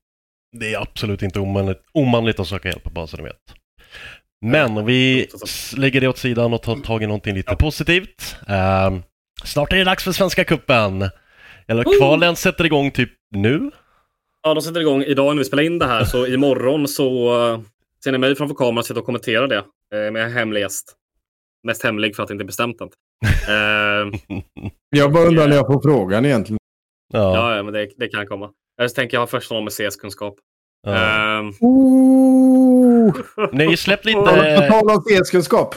[0.59, 3.41] Det är absolut inte omanligt, omanligt att söka hjälp, bara så ni vet.
[4.45, 5.27] Men vi
[5.77, 8.35] lägger det åt sidan och tar tag i någonting lite positivt.
[8.47, 9.01] Ehm,
[9.43, 11.09] snart är det dags för Svenska Cupen.
[11.67, 13.71] Eller kvalen sätter igång typ nu.
[14.41, 17.61] Ja, de sätter igång idag när vi spelar in det här, så imorgon så uh,
[18.03, 19.63] ser ni mig framför kameran sitta och kommentera det
[19.95, 20.95] uh, med hemlig gäst.
[21.67, 22.89] Mest hemlig för att det inte är bestämt än.
[23.47, 24.19] Eh,
[24.89, 26.57] Jag bara undrar när jag får frågan egentligen.
[27.13, 27.35] Ja.
[27.35, 28.51] ja, ja, men det, det kan komma.
[28.77, 30.35] Jag tänker jag har först någon med CS-kunskap.
[30.83, 31.39] Ja.
[31.39, 33.13] Ehm, Oh!
[33.51, 34.25] Ni har ju släppt På
[34.69, 35.75] tal om CS-kunskap.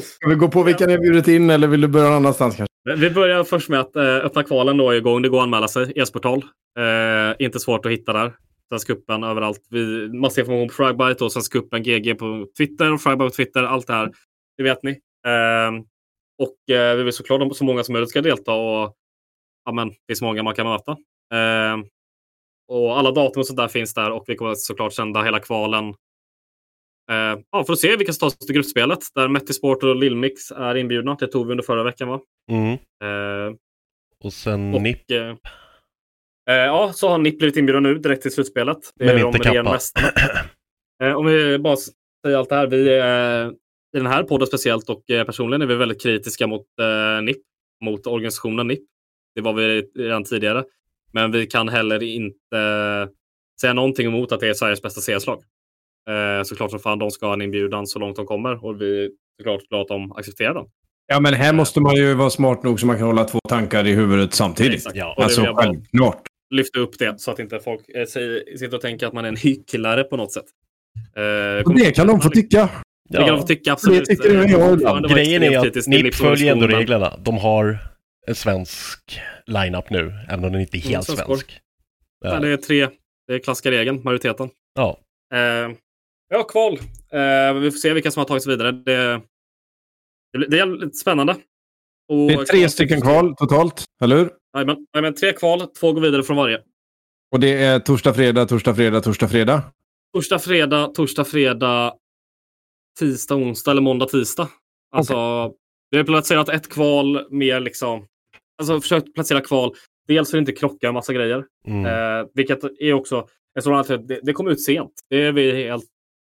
[0.00, 2.56] Ska vi gå på vilka ni har bjudit in eller vill du börja någon annanstans
[2.56, 2.96] kanske?
[2.96, 5.22] Vi börjar först med att eh, öppna kvalen då är igång.
[5.22, 5.92] Det går att anmäla sig.
[5.96, 6.44] E-sportal.
[6.78, 8.32] Eh, inte svårt att hitta där.
[8.68, 9.60] Svenska cupen överallt.
[9.70, 13.62] Vi, massa information på Fragbite och Svenska cupen GG på Twitter och Fragbite på Twitter.
[13.62, 14.10] Allt det här.
[14.56, 14.90] Det vet ni.
[15.26, 15.70] Eh,
[16.38, 18.94] och eh, vi vill såklart att så många som möjligt ska delta och
[19.64, 20.96] ja, men, det finns många man kan möta.
[22.70, 25.94] Och alla datum och sånt där finns där och vi kommer såklart sända hela kvalen
[27.10, 28.98] Eh, ja, för att se vilka som tar sig till gruppspelet.
[29.14, 31.16] Där Metisport och Lillmix är inbjudna.
[31.20, 32.20] Det tog vi under förra veckan va?
[32.50, 32.72] Mm.
[32.72, 33.54] Eh,
[34.24, 35.10] Och sen och, NIP.
[35.10, 35.28] eh,
[36.50, 38.78] eh, ja, så har NIP blivit inbjuden nu direkt till slutspelet.
[38.94, 39.78] Det Men är inte Kappa.
[41.02, 42.66] Eh, om vi bara säger allt det här.
[42.66, 42.90] Vi,
[43.96, 46.66] I den här podden speciellt och eh, personligen är vi väldigt kritiska mot
[47.22, 47.38] NIP.
[47.84, 48.80] Mot organisationen NIP.
[49.34, 50.64] Det var vi redan tidigare.
[51.12, 53.08] Men vi kan heller inte eh,
[53.60, 55.42] säga någonting emot att det är Sveriges bästa CS-lag.
[56.10, 59.04] Eh, såklart som fan de ska ha en inbjudan så långt de kommer och vi
[59.04, 60.64] är såklart glada att de accepterar den.
[61.06, 63.86] Ja, men här måste man ju vara smart nog så man kan hålla två tankar
[63.86, 64.86] i huvudet samtidigt.
[64.94, 66.22] Ja, det Alltså självklart.
[66.54, 69.28] lyfta upp det så att inte folk eh, säger, sitter och tänker att man är
[69.28, 70.44] en hycklare på något sätt.
[71.16, 72.68] Eh, Och det kan de få tycka.
[73.08, 74.04] Det kan de få tycka absolut.
[74.08, 77.16] Det tycker jag Eh, Grejen är att NIP följer ändå reglerna.
[77.18, 77.78] De har
[78.26, 81.46] en svensk line-up nu, även om den inte är Mm, helt svensk svensk.
[81.50, 82.38] men- Ja.
[82.38, 82.88] Nej, det är tre.
[83.26, 84.50] Det är klassiska regeln, majoriteten.
[84.74, 84.98] Ja.
[85.34, 85.70] Eh,
[86.28, 86.72] ja, kval.
[87.12, 88.72] Eh, vi får se vilka som har tagit sig vidare.
[88.72, 89.20] Det,
[90.32, 91.32] det, blir- det är lite spännande.
[92.08, 94.30] Och Det är tre stycken kval totalt, eller hur?
[94.54, 96.62] Jajamän, jajamän, tre kval, två går vidare från varje.
[97.32, 99.62] Och det är torsdag, fredag, torsdag, fredag, torsdag, fredag.
[100.14, 101.94] Torsdag, fredag, torsdag, fredag,
[102.98, 104.48] tisdag, onsdag eller måndag, tisdag.
[104.96, 105.14] Alltså,
[105.90, 108.06] vi har placerat ett kval mer liksom.
[108.58, 109.74] Alltså försökt placera kval.
[110.08, 111.44] Dels för att inte krocka en massa grejer.
[111.66, 111.86] Mm.
[111.86, 114.92] Eh, vilket är också en sådan att det, det kom ut sent.
[115.10, 115.84] Det är vi helt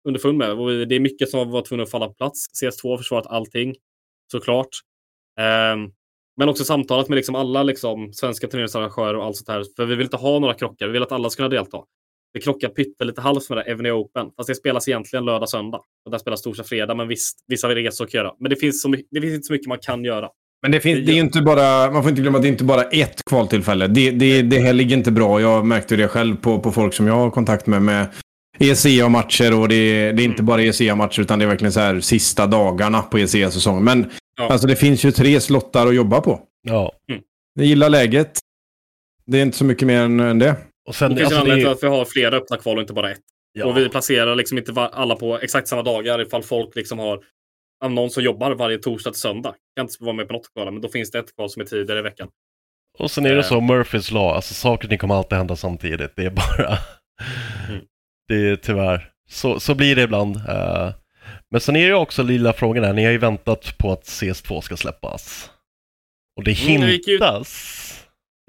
[0.08, 0.50] underfund med.
[0.50, 2.46] Och vi, det är mycket som var tvungna att falla på plats.
[2.62, 3.74] CS2 har försvarat allting
[4.32, 4.68] såklart.
[5.40, 5.90] Ehm,
[6.36, 9.64] men också samtalet med liksom alla liksom, svenska turneringsarrangörer och allt sånt här.
[9.76, 10.86] För vi vill inte ha några krockar.
[10.86, 11.78] Vi vill att alla ska kunna delta.
[12.34, 14.26] Det krockar pyttelite halvt med det Eveny Open.
[14.36, 15.80] Fast det spelas egentligen lördag, söndag.
[16.04, 16.94] Och där spelas torsdag, fredag.
[16.94, 18.32] Men visst, vissa resor kan göra.
[18.40, 20.28] Men det finns, så det finns inte så mycket man kan göra.
[20.62, 22.64] Men det, finns, det är inte bara, man får inte glömma att det är inte
[22.64, 23.86] bara ett kvaltillfälle.
[23.86, 25.40] Det, det, det här ligger inte bra.
[25.40, 27.82] Jag märkte det själv på, på folk som jag har kontakt med.
[27.82, 28.06] med
[28.58, 32.00] ECA-matcher och det, är- det är inte bara ECA-matcher utan det är verkligen så här
[32.00, 33.84] sista dagarna på ECA-säsongen.
[33.84, 34.48] Men Ja.
[34.52, 36.40] alltså det finns ju tre slottar att jobba på.
[36.62, 36.92] Ja.
[37.54, 38.38] Jag gillar läget.
[39.26, 40.56] Det är inte så mycket mer än, än det.
[40.90, 42.80] Och sen, Det finns alltså, en anledning till att vi har flera öppna kval och
[42.80, 43.18] inte bara ett.
[43.52, 43.66] ja.
[43.66, 47.20] Och vi placerar liksom inte alla på exakt samma dagar ifall folk liksom har
[47.88, 49.54] någon som jobbar varje torsdag till söndag.
[49.76, 51.66] Kan inte vara med på något kval, men då finns det ett kval som är
[51.66, 52.28] tidigare i veckan.
[52.98, 53.42] och sen är det Eh.
[53.48, 56.16] så, Murphys lag, alltså saker och ting kommer alltid hända samtidigt.
[56.16, 56.78] Det är bara...
[57.68, 57.84] Mm.
[58.28, 60.36] Det är tyvärr, så, så blir det ibland.
[60.36, 60.90] Eh,
[61.50, 64.60] men sen är det också lilla frågan här, ni har ju väntat på att CS2
[64.60, 65.50] ska släppas.
[66.36, 67.86] Och det Mm, hintas.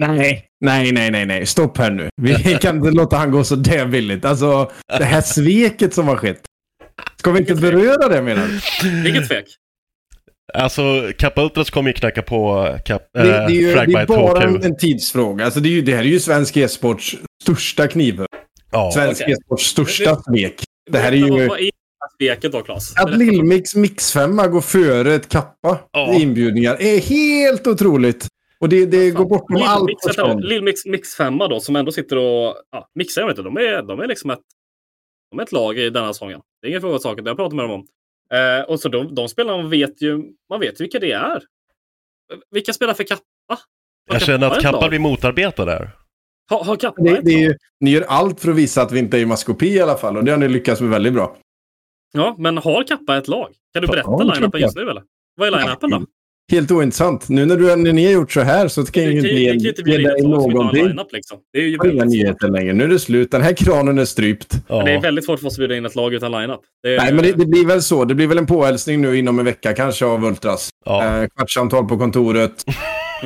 [0.08, 0.46] Nej.
[0.66, 1.46] Nej, nej, nej, nej.
[1.46, 2.10] Stopp här nu.
[2.22, 4.26] Vi kan inte låta han gå så där billigt.
[4.26, 6.42] Alltså, det här sveket som har skett.
[7.20, 9.02] Ska vi inte beröra det menar du?
[9.04, 9.46] Vilket svek!
[10.54, 14.44] Alltså, Kappa Ultras kommer ju knacka på Cap, Det, det, är ju, det är bara
[14.44, 14.66] en, HQ.
[14.66, 15.46] en tidsfråga.
[15.46, 18.28] Alltså det, är ju, det här är ju svensk e-sports största knivhugg.
[18.72, 18.92] Ja.
[18.94, 19.34] Svensk Okej.
[19.34, 20.64] e-sports största svek.
[20.92, 21.48] Det här är ju...
[21.48, 21.70] Vad, är
[22.22, 22.98] sveket då, Claes?
[22.98, 26.14] Att Lillmix Mix-femma går före ett kappa Ja.
[26.14, 28.28] i inbjudningar är helt otroligt.
[28.62, 30.43] Och det, det går bortom allt Lillmix, vänta, förstånd.
[30.43, 33.21] Lillmix Mix 5 då, som ändå sitter och ja, mixar.
[33.21, 34.39] Jag vet inte, de, är, de är liksom ett,
[35.32, 36.41] de är ett lag i denna säsongen.
[36.62, 37.88] Det är ingen fråga om saker, det har jag pratat med dem om.
[38.38, 41.43] Eh, och så de, de spelarna vet ju, man vet ju vilka det är.
[42.52, 43.24] Vilka spelar för Kappa?
[43.50, 45.91] Har Jag känner att Kappa blir motarbetad där.
[46.50, 49.17] Har, har Kappa Det, det ju, ni gör allt för att visa att vi inte
[49.17, 50.17] är i maskopi i alla fall.
[50.17, 51.38] Och det har ni lyckats med väldigt bra.
[52.13, 53.54] Ja, men har Kappa ett lag?
[53.74, 54.60] Kan du berätta Ja, line-upen Kappa.
[54.60, 55.04] just nu eller?
[55.36, 56.06] Vad är line-upen då?
[56.52, 57.30] Helt ointressant.
[57.30, 59.32] Nu när, du, när ni har gjort så här så kan Det ge, det kan
[59.34, 60.98] ju inte ge dig någonting.
[61.12, 61.38] liksom.
[61.54, 62.74] Det är ju Det inga nyheter längre.
[62.74, 63.32] Nu är det slut.
[63.32, 64.54] Den här kranen är strypt.
[64.68, 64.84] Ja.
[64.84, 66.60] Det är väldigt svårt för oss att bjuda in ett lag utan line-up.
[66.84, 68.06] Det är- Nej, men det, det blir väl så.
[68.06, 70.70] Det blir väl en påhälsning nu inom en vecka kanske av Ultras.
[70.86, 71.22] Ja.
[71.22, 72.64] Eh, kvartssamtal på kontoret.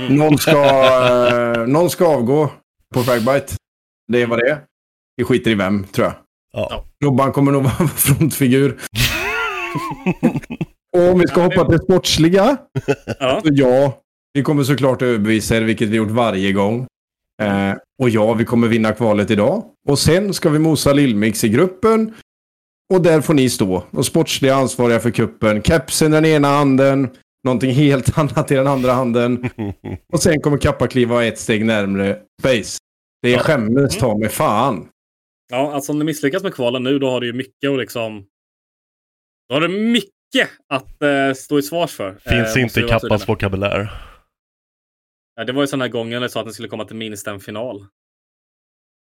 [0.09, 0.51] någon, ska,
[1.55, 2.51] eh, någon ska avgå
[2.93, 3.53] på Fragbite.
[4.11, 4.57] Det är vad det är.
[5.17, 6.13] Vi skiter i vem, tror jag.
[6.53, 6.84] Ja.
[7.03, 8.78] Robban kommer nog vara frontfigur.
[10.95, 12.57] Och om vi ska hoppa till sportsliga.
[13.19, 13.41] Ja.
[13.43, 14.01] Ja,
[14.33, 16.87] vi kommer såklart överbevisa er, vilket vi gjort varje gång.
[17.41, 19.63] Eh, och ja, vi kommer vinna kvalet idag.
[19.87, 22.13] Och sen ska vi mosa Lillmix i gruppen.
[22.93, 23.83] Och där får ni stå.
[23.91, 25.63] Och sportsliga ansvariga för kuppen.
[25.63, 27.09] Kepsen i den ena handen.
[27.43, 29.49] Någonting helt annat i den andra handen.
[30.13, 32.77] Och sen kommer Kappa kliva ett steg närmre Space.
[33.21, 33.39] Det är Ja.
[33.39, 34.87] skämmes ta med fan.
[35.51, 38.25] Ja, alltså om du misslyckas med kvalen nu, då har du ju mycket att liksom...
[39.49, 40.09] Då har du mycket
[40.67, 42.15] att eh, stå i svars för.
[42.15, 43.89] Finns eh, inte i Kappans vokabulär.
[45.36, 47.39] Ja, det var ju här gången jag sa att ni skulle komma till minst en
[47.39, 47.76] final.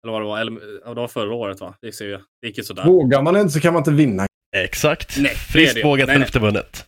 [0.03, 0.39] Eller vad det var.
[0.39, 1.75] Eller, ja, det var förra året va?
[1.81, 2.83] Det, ser ju, det gick ju sådär.
[2.85, 4.25] Vågar man inte så kan man inte vinna.
[4.55, 5.17] Exakt.
[5.19, 6.85] Nej, Friskt vågat, hälften vunnet.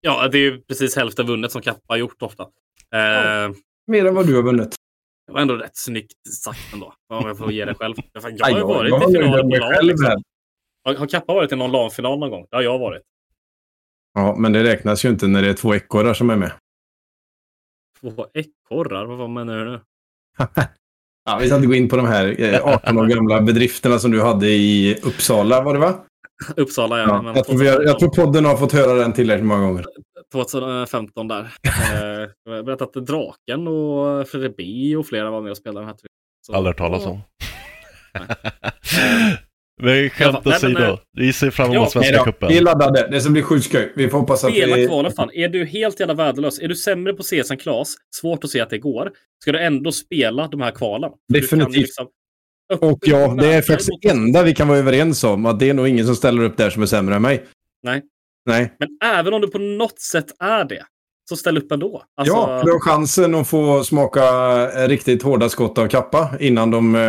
[0.00, 2.42] Ja, det är ju precis hälften vunnet som Kappa har gjort ofta.
[2.94, 3.50] Eh,
[3.86, 4.74] Mer än vad du har vunnit.
[5.26, 6.94] Det var ändå rätt snyggt sagt ändå.
[7.08, 7.94] Om jag får ge det själv.
[8.12, 9.86] Jag Ja, har ju varit i med på LAN.
[9.86, 10.22] Liksom.
[10.84, 12.46] har Kappa varit i någon LAN-final någon gång?
[12.50, 13.02] Det har jag varit.
[14.14, 16.52] Ja, men det räknas ju inte när det är två ekorrar som är med.
[18.00, 19.04] Två ekorrar?
[19.06, 19.80] Vad menar du nu?
[21.24, 24.10] Ja, vi ska inte gå in på de här eh, 18 år gamla bedrifterna som
[24.10, 25.94] du hade i Uppsala, var det va?
[26.56, 27.04] Uppsala, ja.
[27.08, 29.46] Ja, men jag, tror vi har, jag 2015, tror podden har fått höra den tillräckligt
[29.46, 29.84] många gånger.
[30.32, 31.40] 2015 där.
[31.94, 35.88] Eh, Jag berättat att Draken och Fredrik B och flera var med och spelade den
[35.88, 36.56] här turneringen.
[36.56, 37.20] Aldrig hört talas om.
[39.82, 40.98] Men skämt åsido.
[41.12, 42.48] Vi ser fram emot ja, Svenska cupen.
[42.48, 43.08] vi är laddade.
[43.10, 43.74] Det ska bli sjukt.
[43.96, 44.86] Vi får hoppas att Spela vi...
[44.86, 45.30] kvalen fan.
[45.34, 46.58] Är du helt jävla värdelös?
[46.58, 47.94] Är du sämre på CS än Klas?
[48.16, 49.10] Svårt att se att det går.
[49.42, 51.10] Ska du ändå spela de här kvalen?
[51.32, 51.76] Definitivt.
[51.76, 52.06] liksom
[52.80, 55.46] Och ja, det är faktiskt det enda vi kan vara överens om.
[55.46, 57.44] Att det är nog ingen som ställer upp där som är sämre än mig.
[57.82, 58.02] Nej.
[58.46, 58.72] Nej.
[58.78, 60.84] Men även om du på något sätt är det,
[61.28, 62.02] så ställ upp ändå.
[62.16, 64.22] Alltså, Ja, du har chansen att få smaka
[64.88, 67.00] riktigt hårda skott av kappa innan de eh,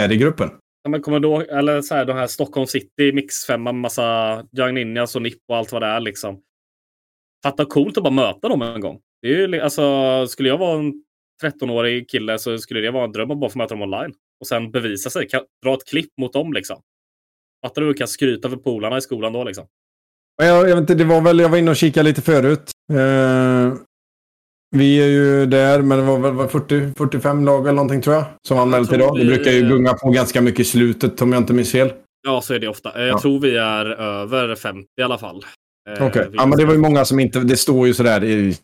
[0.00, 0.50] är i gruppen.
[0.82, 4.74] Ja, men kommer då, eller så här, de här Stockholm City mixfemma med massa Young
[4.74, 6.42] Ninjas och nipp och allt vad det är liksom.
[7.42, 9.00] Fatta coolt att bara möta dem en gång.
[9.22, 10.92] Det är ju, alltså, skulle jag vara en
[11.42, 14.14] 13-årig kille så skulle det vara en dröm att bara få möta dem online.
[14.40, 16.80] Och sen bevisa sig, kan, dra ett klipp mot dem liksom.
[17.66, 19.66] Fattar du hur du kan skryta för polarna i skolan då liksom?
[20.36, 22.70] Jag, jag vet inte, det var väl, jag var inne och kikade lite förut.
[22.92, 23.71] Eh,
[24.72, 28.14] vi är ju där, men det var väl var 40, 45 lag eller någonting tror
[28.16, 28.24] jag.
[28.48, 29.18] Som anmält idag.
[29.18, 31.92] Det brukar ju gunga på ganska mycket i slutet om jag inte minns fel.
[32.26, 32.92] Ja, så är det ofta.
[32.94, 33.20] Eh, Jag Ja.
[33.20, 35.44] tror vi är över 50 i alla fall.
[35.98, 36.26] Eh, Okej.
[36.30, 37.38] vi- Ja, men det var ju många som inte...
[37.40, 38.24] Det står ju sådär.
[38.24, 38.56] i-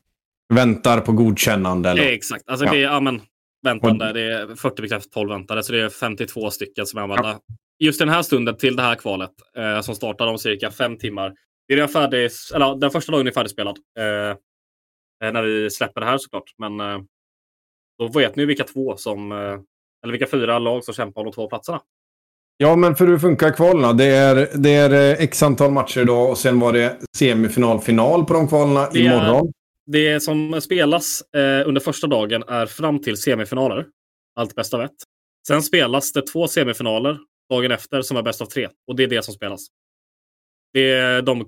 [0.55, 1.91] Väntar på godkännande.
[1.91, 2.03] Eller?
[2.03, 2.43] Eh, Exakt.
[2.49, 2.73] Alltså Ja.
[2.73, 3.21] det är, ja men,
[3.65, 4.13] väntande.
[4.13, 5.63] Det är 40 bekräftat, 12 väntade.
[5.63, 7.39] Så det är 52 stycken som är anmälda.
[7.85, 11.33] Just den här stunden till det här kvalet eh, som startar om cirka fem timmar.
[11.69, 13.77] Det är redan färdig, eller, ja, den första dagen är färdigspelad.
[13.99, 14.37] Eh,
[15.21, 16.55] när vi släpper det här såklart.
[16.59, 16.99] Men eh,
[17.99, 19.39] då vet ni vilka två som, eh,
[20.03, 21.81] eller vilka fyra lag som kämpar om de två platserna.
[22.57, 26.31] Ja, men för hur funkar kvalen Det är, det är eh, x antal matcher idag
[26.31, 29.53] och sen var det semifinal, final på de kvalen imorgon.
[29.87, 33.87] Det som spelas eh, under första dagen är fram till semifinaler.
[34.37, 34.97] Allt bäst av ett.
[35.49, 37.19] Sen spelas det två semifinaler
[37.51, 38.69] dagen efter som är bäst av tre.
[38.89, 39.61] Och det är det som spelas.
[40.73, 41.47] Det är de,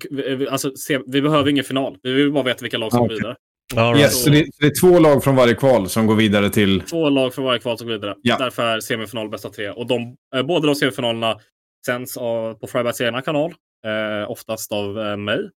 [0.50, 1.98] alltså, se, vi behöver ingen final.
[2.02, 3.16] Vi vill bara veta vilka lag som går Okej.
[3.16, 3.36] vidare.
[3.74, 4.00] Right.
[4.00, 6.80] Yes, så det, det är två lag från varje kval som går vidare till...
[6.80, 8.14] Två lag för varje kval som går vidare.
[8.22, 8.36] Ja.
[8.38, 9.70] Därför är semifinal bäst av tre.
[9.70, 11.40] Och de, eh, båda de semifinalerna
[11.86, 13.54] sänds av, på Frybats egna kanal.
[13.86, 15.50] Eh, oftast av eh, mig.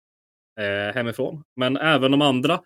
[0.60, 1.42] Eh, hemifrån.
[1.56, 2.60] Men även de andra.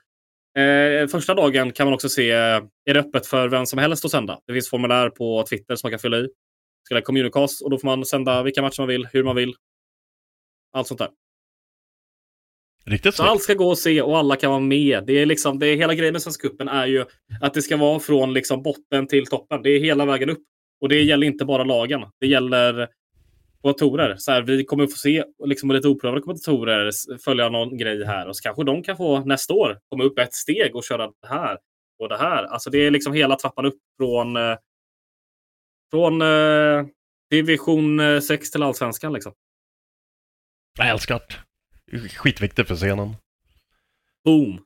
[0.58, 4.04] Eh, första dagen kan man också se, eh, är det öppet för vem som helst
[4.04, 4.40] att sända.
[4.46, 6.28] Det finns formulär på Twitter som man kan fylla i.
[6.88, 9.54] Ska communicast och då får man sända vilka matcher man vill, hur man vill.
[10.72, 11.08] Allt sånt där.
[12.86, 15.04] Riktigt Så allt ska gå att se och alla kan vara med.
[15.06, 17.04] Det är liksom, det är, hela grejen med Svenska cupen är ju
[17.40, 19.62] att det ska vara från liksom botten till toppen.
[19.62, 20.42] Det är hela vägen upp.
[20.80, 22.00] Och det gäller inte bara lagen.
[22.20, 22.88] Det gäller
[23.62, 24.16] kommentatorer.
[24.16, 26.90] Så här, vi kommer få se liksom, lite oprövade kommentatorer
[27.24, 28.28] följa någon grej här.
[28.28, 31.28] Och så kanske de kan få nästa år komma upp ett steg och köra det
[31.28, 31.58] här
[31.98, 32.44] och det här.
[32.44, 34.56] Alltså det är liksom hela trappan upp från, eh,
[35.90, 36.86] från eh,
[37.30, 39.12] division eh, 6 till allsvenskan.
[39.12, 39.32] Liksom.
[40.78, 41.45] Jag älskar det.
[41.92, 43.16] Skitviktigt för scenen.
[44.24, 44.60] Boom!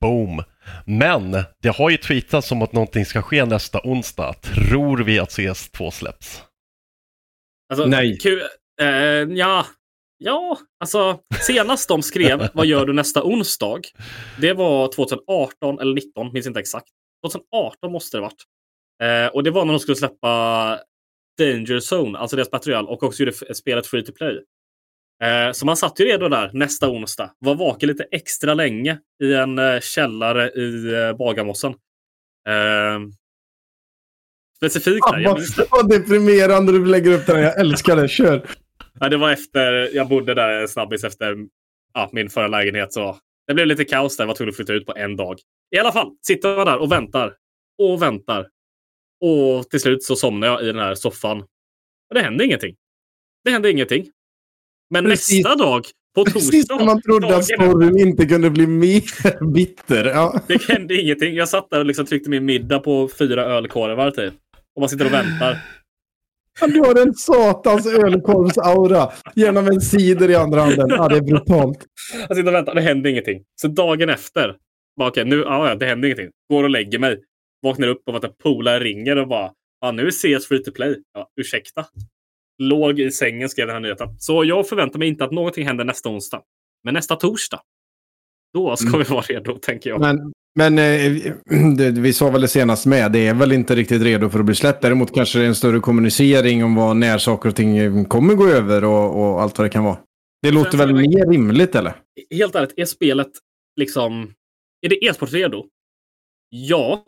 [0.00, 0.42] Boom.
[0.86, 4.32] Men det har ju tweetats om att någonting ska ske nästa onsdag.
[4.32, 6.42] Tror vi att CS2 släpps?
[7.72, 8.18] Alltså, Nej.
[8.18, 8.42] Kul,
[8.80, 8.86] eh,
[9.36, 9.66] ja,
[10.18, 13.80] ja, alltså senast de skrev vad gör du nästa onsdag?
[14.40, 16.88] Det var 2018 eller 19, minns inte exakt.
[17.26, 18.44] 2018 måste det varit.
[19.02, 20.78] Eh, och det var när de skulle släppa
[21.38, 24.44] Danger Zone, alltså deras Battle Royale, och också gjorde spelet Free to Play.
[25.22, 27.30] Eh, så man satt ju redo där nästa onsdag.
[27.38, 31.74] Var vaken lite extra länge i en eh, källare i eh, Bagarmossen.
[34.56, 35.66] Specifikt Vad, minns det.
[35.70, 37.42] vad deprimerande du lägger upp det här.
[37.42, 38.08] Jag älskar det.
[38.08, 38.46] Kör!
[39.00, 41.36] Ja, det var efter, jag bodde där en snabbis efter
[41.94, 42.92] ja, min förra lägenhet.
[42.92, 44.24] Så det blev lite kaos där.
[44.24, 45.38] Jag var tvungen att flytta ut på en dag.
[45.76, 47.34] I alla fall, sitter man där och väntar.
[47.78, 48.48] Och väntar.
[49.20, 51.40] Och till slut så somnar jag i den här soffan.
[51.40, 52.76] Och det hände ingenting.
[53.44, 54.10] Det hände ingenting.
[54.92, 55.44] Men Precis.
[55.44, 55.82] nästa dag,
[56.14, 56.76] på Precis torsdag.
[56.76, 60.04] när man trodde att storyn inte kunde bli mer bitter.
[60.04, 60.40] Ja.
[60.48, 61.34] Det hände ingenting.
[61.34, 64.34] Jag satt där och liksom tryckte min middag på fyra ölkorvar typ.
[64.76, 65.58] Och man sitter och väntar.
[66.60, 70.86] Du har en satans ölkorvsaura genom en cider i andra handen.
[70.88, 71.78] Ja, det är brutalt.
[72.28, 73.42] Jag sitter och väntar, det händer ingenting.
[73.60, 74.56] Så dagen efter,
[74.98, 76.28] bara, okej, nu, ja, det händer ingenting.
[76.50, 77.18] Går och lägger mig.
[77.62, 80.96] Vaknar upp av att en polare ringer och bara, ja, nu CS free to play.
[81.14, 81.84] Ja, ursäkta.
[82.62, 84.08] Låg i sängen skrev den här nyheten.
[84.18, 86.42] Så jag förväntar mig inte att någonting händer nästa onsdag.
[86.84, 87.60] Men nästa torsdag,
[88.54, 88.98] då ska Mm.
[88.98, 90.00] vi vara redo, tänker jag.
[90.00, 91.32] Men, men eh,
[91.76, 94.44] det, vi sa väl det senast med, det är väl inte riktigt redo för att
[94.44, 94.82] bli släppt.
[94.82, 98.48] Däremot kanske det är en större kommunicering om vad, när saker och ting kommer gå
[98.48, 99.98] över och, och allt vad det kan vara.
[100.42, 101.94] Det låter väl mer rimligt eller?
[102.30, 103.30] Helt ärligt, är spelet
[103.76, 104.34] liksom...
[104.86, 105.64] Är det e-sportredo?
[106.48, 107.04] Ja,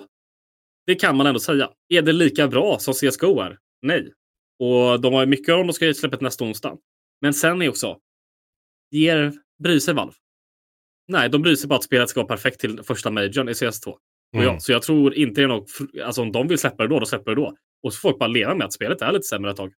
[0.87, 1.71] det kan man ändå säga.
[1.89, 3.59] Är det lika bra som CSGO är?
[3.83, 4.13] Nej.
[4.59, 6.77] Och de har mycket om de ska släppa nästa onsdag.
[7.21, 7.97] Men sen är också,
[8.91, 9.33] ger,
[9.63, 10.15] bryr sig Valve?
[11.09, 13.89] Nej, de bryr sig bara att spelet ska vara perfekt till första majorn i CS2.
[13.89, 13.99] Och
[14.35, 14.47] Mm.
[14.47, 15.71] ja, så jag tror inte det är något,
[16.05, 17.57] alltså om de vill släppa det då, då släpper det då.
[17.83, 19.73] Och så får folk bara leva med att spelet är lite sämre ett tag.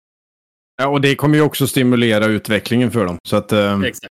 [0.78, 3.18] Ja, och det kommer ju också stimulera utvecklingen för dem.
[3.28, 4.14] Så att, eh, Exakt.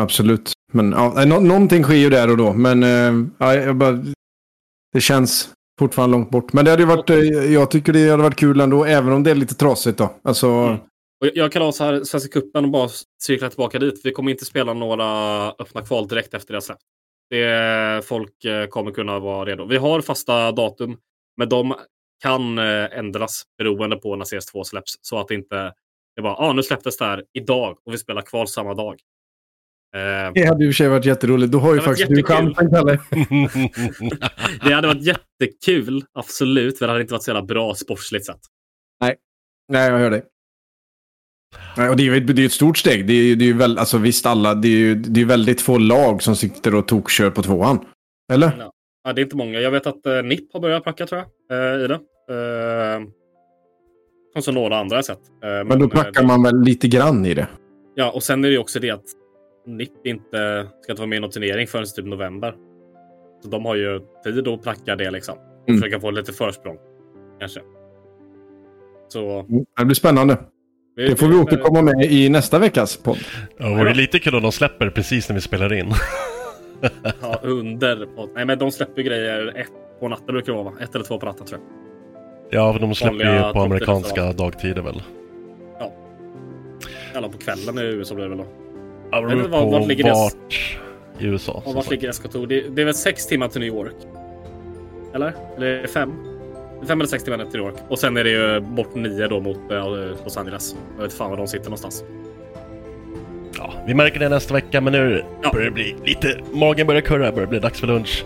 [0.00, 0.52] absolut.
[0.72, 2.52] Men ja, nå- någonting sker ju där och då.
[2.52, 4.04] Men eh, ja, jag bara,
[4.92, 6.52] det känns fortfarande långt bort.
[6.52, 7.18] Men det hade ju varit, eh,
[7.52, 10.14] jag tycker det hade varit kul ändå, även om det är lite trasigt då.
[10.22, 10.78] Alltså, Mm.
[11.20, 12.88] Och jag- kan ha så här Svenska cupen och bara
[13.22, 14.00] cirkla tillbaka dit.
[14.04, 15.04] Vi kommer inte spela några
[15.50, 16.82] öppna kval direkt efter det släppt.
[17.30, 19.64] Det, folk eh, kommer kunna vara redo.
[19.66, 20.96] Vi har fasta datum,
[21.36, 21.74] men de
[22.22, 24.94] kan eh, ändras beroende på när CS2 släpps.
[25.00, 25.72] Så att det inte
[26.16, 29.00] det bara, ah, nu släpptes det här idag och vi spelar kval samma dag.
[29.96, 31.52] Eh, det hade i och för sig varit jätteroligt.
[31.52, 32.98] Då har ju Det faktiskt du chansen, Kalle.
[34.64, 38.40] det hade varit jättekul, absolut, men det hade inte varit så jävla bra sportsligt sett.
[39.68, 40.22] Nej, jag hör dig.
[41.76, 43.06] Nej, och det är ju ett, det är ett stort steg.
[43.06, 45.60] Det är, det är ju väl, alltså visst alla, det är ju det är väldigt
[45.60, 47.84] få lag som sitter och tokkör på tvåan.
[48.32, 48.70] Eller?
[49.04, 49.60] Ja, det är inte många.
[49.60, 51.94] Jag vet att eh, NIP har börjat pracka tror jag, eh, i det.
[51.94, 53.02] Eh,
[54.36, 55.20] och så några andra jag sett.
[55.44, 57.48] Eh, Men då eh, packar man väl lite grann i det.
[57.94, 59.04] Ja, och sen är det ju också det att
[59.66, 62.54] NIP inte ska inte vara med i någon turnering förrän typ november.
[63.42, 65.34] Så de har ju tid att pracka det liksom.
[65.62, 65.80] Och Mm.
[65.80, 66.76] försöka få lite försprång.
[67.40, 67.60] Kanske.
[69.08, 69.40] Så...
[69.40, 70.38] Mm, Det blir spännande.
[70.96, 73.18] Det får vi återkomma med i nästa veckas podd.
[73.58, 75.86] Ja, det vore lite kul om de släpper precis när vi spelar in.
[77.22, 78.08] Ja, under.
[78.34, 80.72] Nej, men de släpper grejer ett på natten brukar det vara, va?
[80.80, 82.60] Ett eller två på natten tror jag.
[82.60, 85.02] Ja, för de släpper Vanliga ju på amerikanska dagtider väl.
[87.14, 88.46] Eller på kvällen i USA blir det väl då.
[89.10, 90.78] Ja, det beror på vart ligger vart
[91.18, 91.62] i USA.
[91.64, 92.46] Och vart ligger SK2?
[92.46, 93.94] Det, det är väl sex timmar till New York?
[95.14, 95.32] Eller?
[95.56, 96.12] Eller fem?
[96.88, 97.74] Fem eller sex timmar till New York.
[97.88, 99.86] Och sen är det ju bort nio då mot eh,
[100.24, 100.76] Los Angeles.
[100.96, 102.04] Jag vet fan var de sitter någonstans.
[103.58, 105.50] Ja, vi märker det nästa vecka, men nu Ja.
[105.52, 106.40] börjar det bli lite...
[106.52, 108.24] Magen börjar kurra, börjar bli dags för lunch.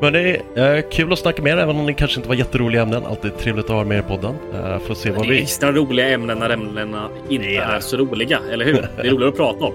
[0.00, 2.36] Men det är eh, kul att snacka med er, även om det kanske inte var
[2.36, 3.04] jätteroliga ämnen.
[3.06, 4.34] Alltid trevligt att ha er med i podden.
[4.54, 5.42] Uh, får se vad Det är vi...
[5.42, 7.62] extra roliga ämnen när ämnena inte Ja.
[7.62, 8.72] är så roliga, eller hur?
[8.96, 9.74] Det är roligare att prata om.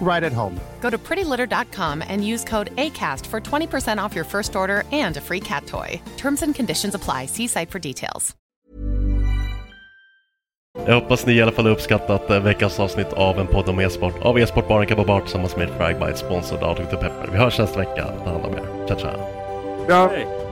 [0.00, 0.60] right at home.
[0.80, 5.20] Go to prettylitter.com and use code ACAST for 20% off your first order and a
[5.20, 6.00] free cat toy.
[6.16, 7.26] Terms and conditions apply.
[7.26, 8.36] See site for details.
[10.86, 13.80] Jag hoppas ni i alla fall har uppskattat eh, veckans avsnitt av en podd om
[13.80, 14.14] e-sport.
[14.22, 16.96] Av e-sportbaren Kabba Bart tillsammans med Fragbite, sponsrad av Dr.
[16.96, 17.28] Pepper.
[17.32, 18.06] Vi hörs nästa vecka.
[18.24, 18.86] Ta hand om er.
[18.86, 19.16] Ciao, ciao.
[19.88, 20.45] Ja, Hej.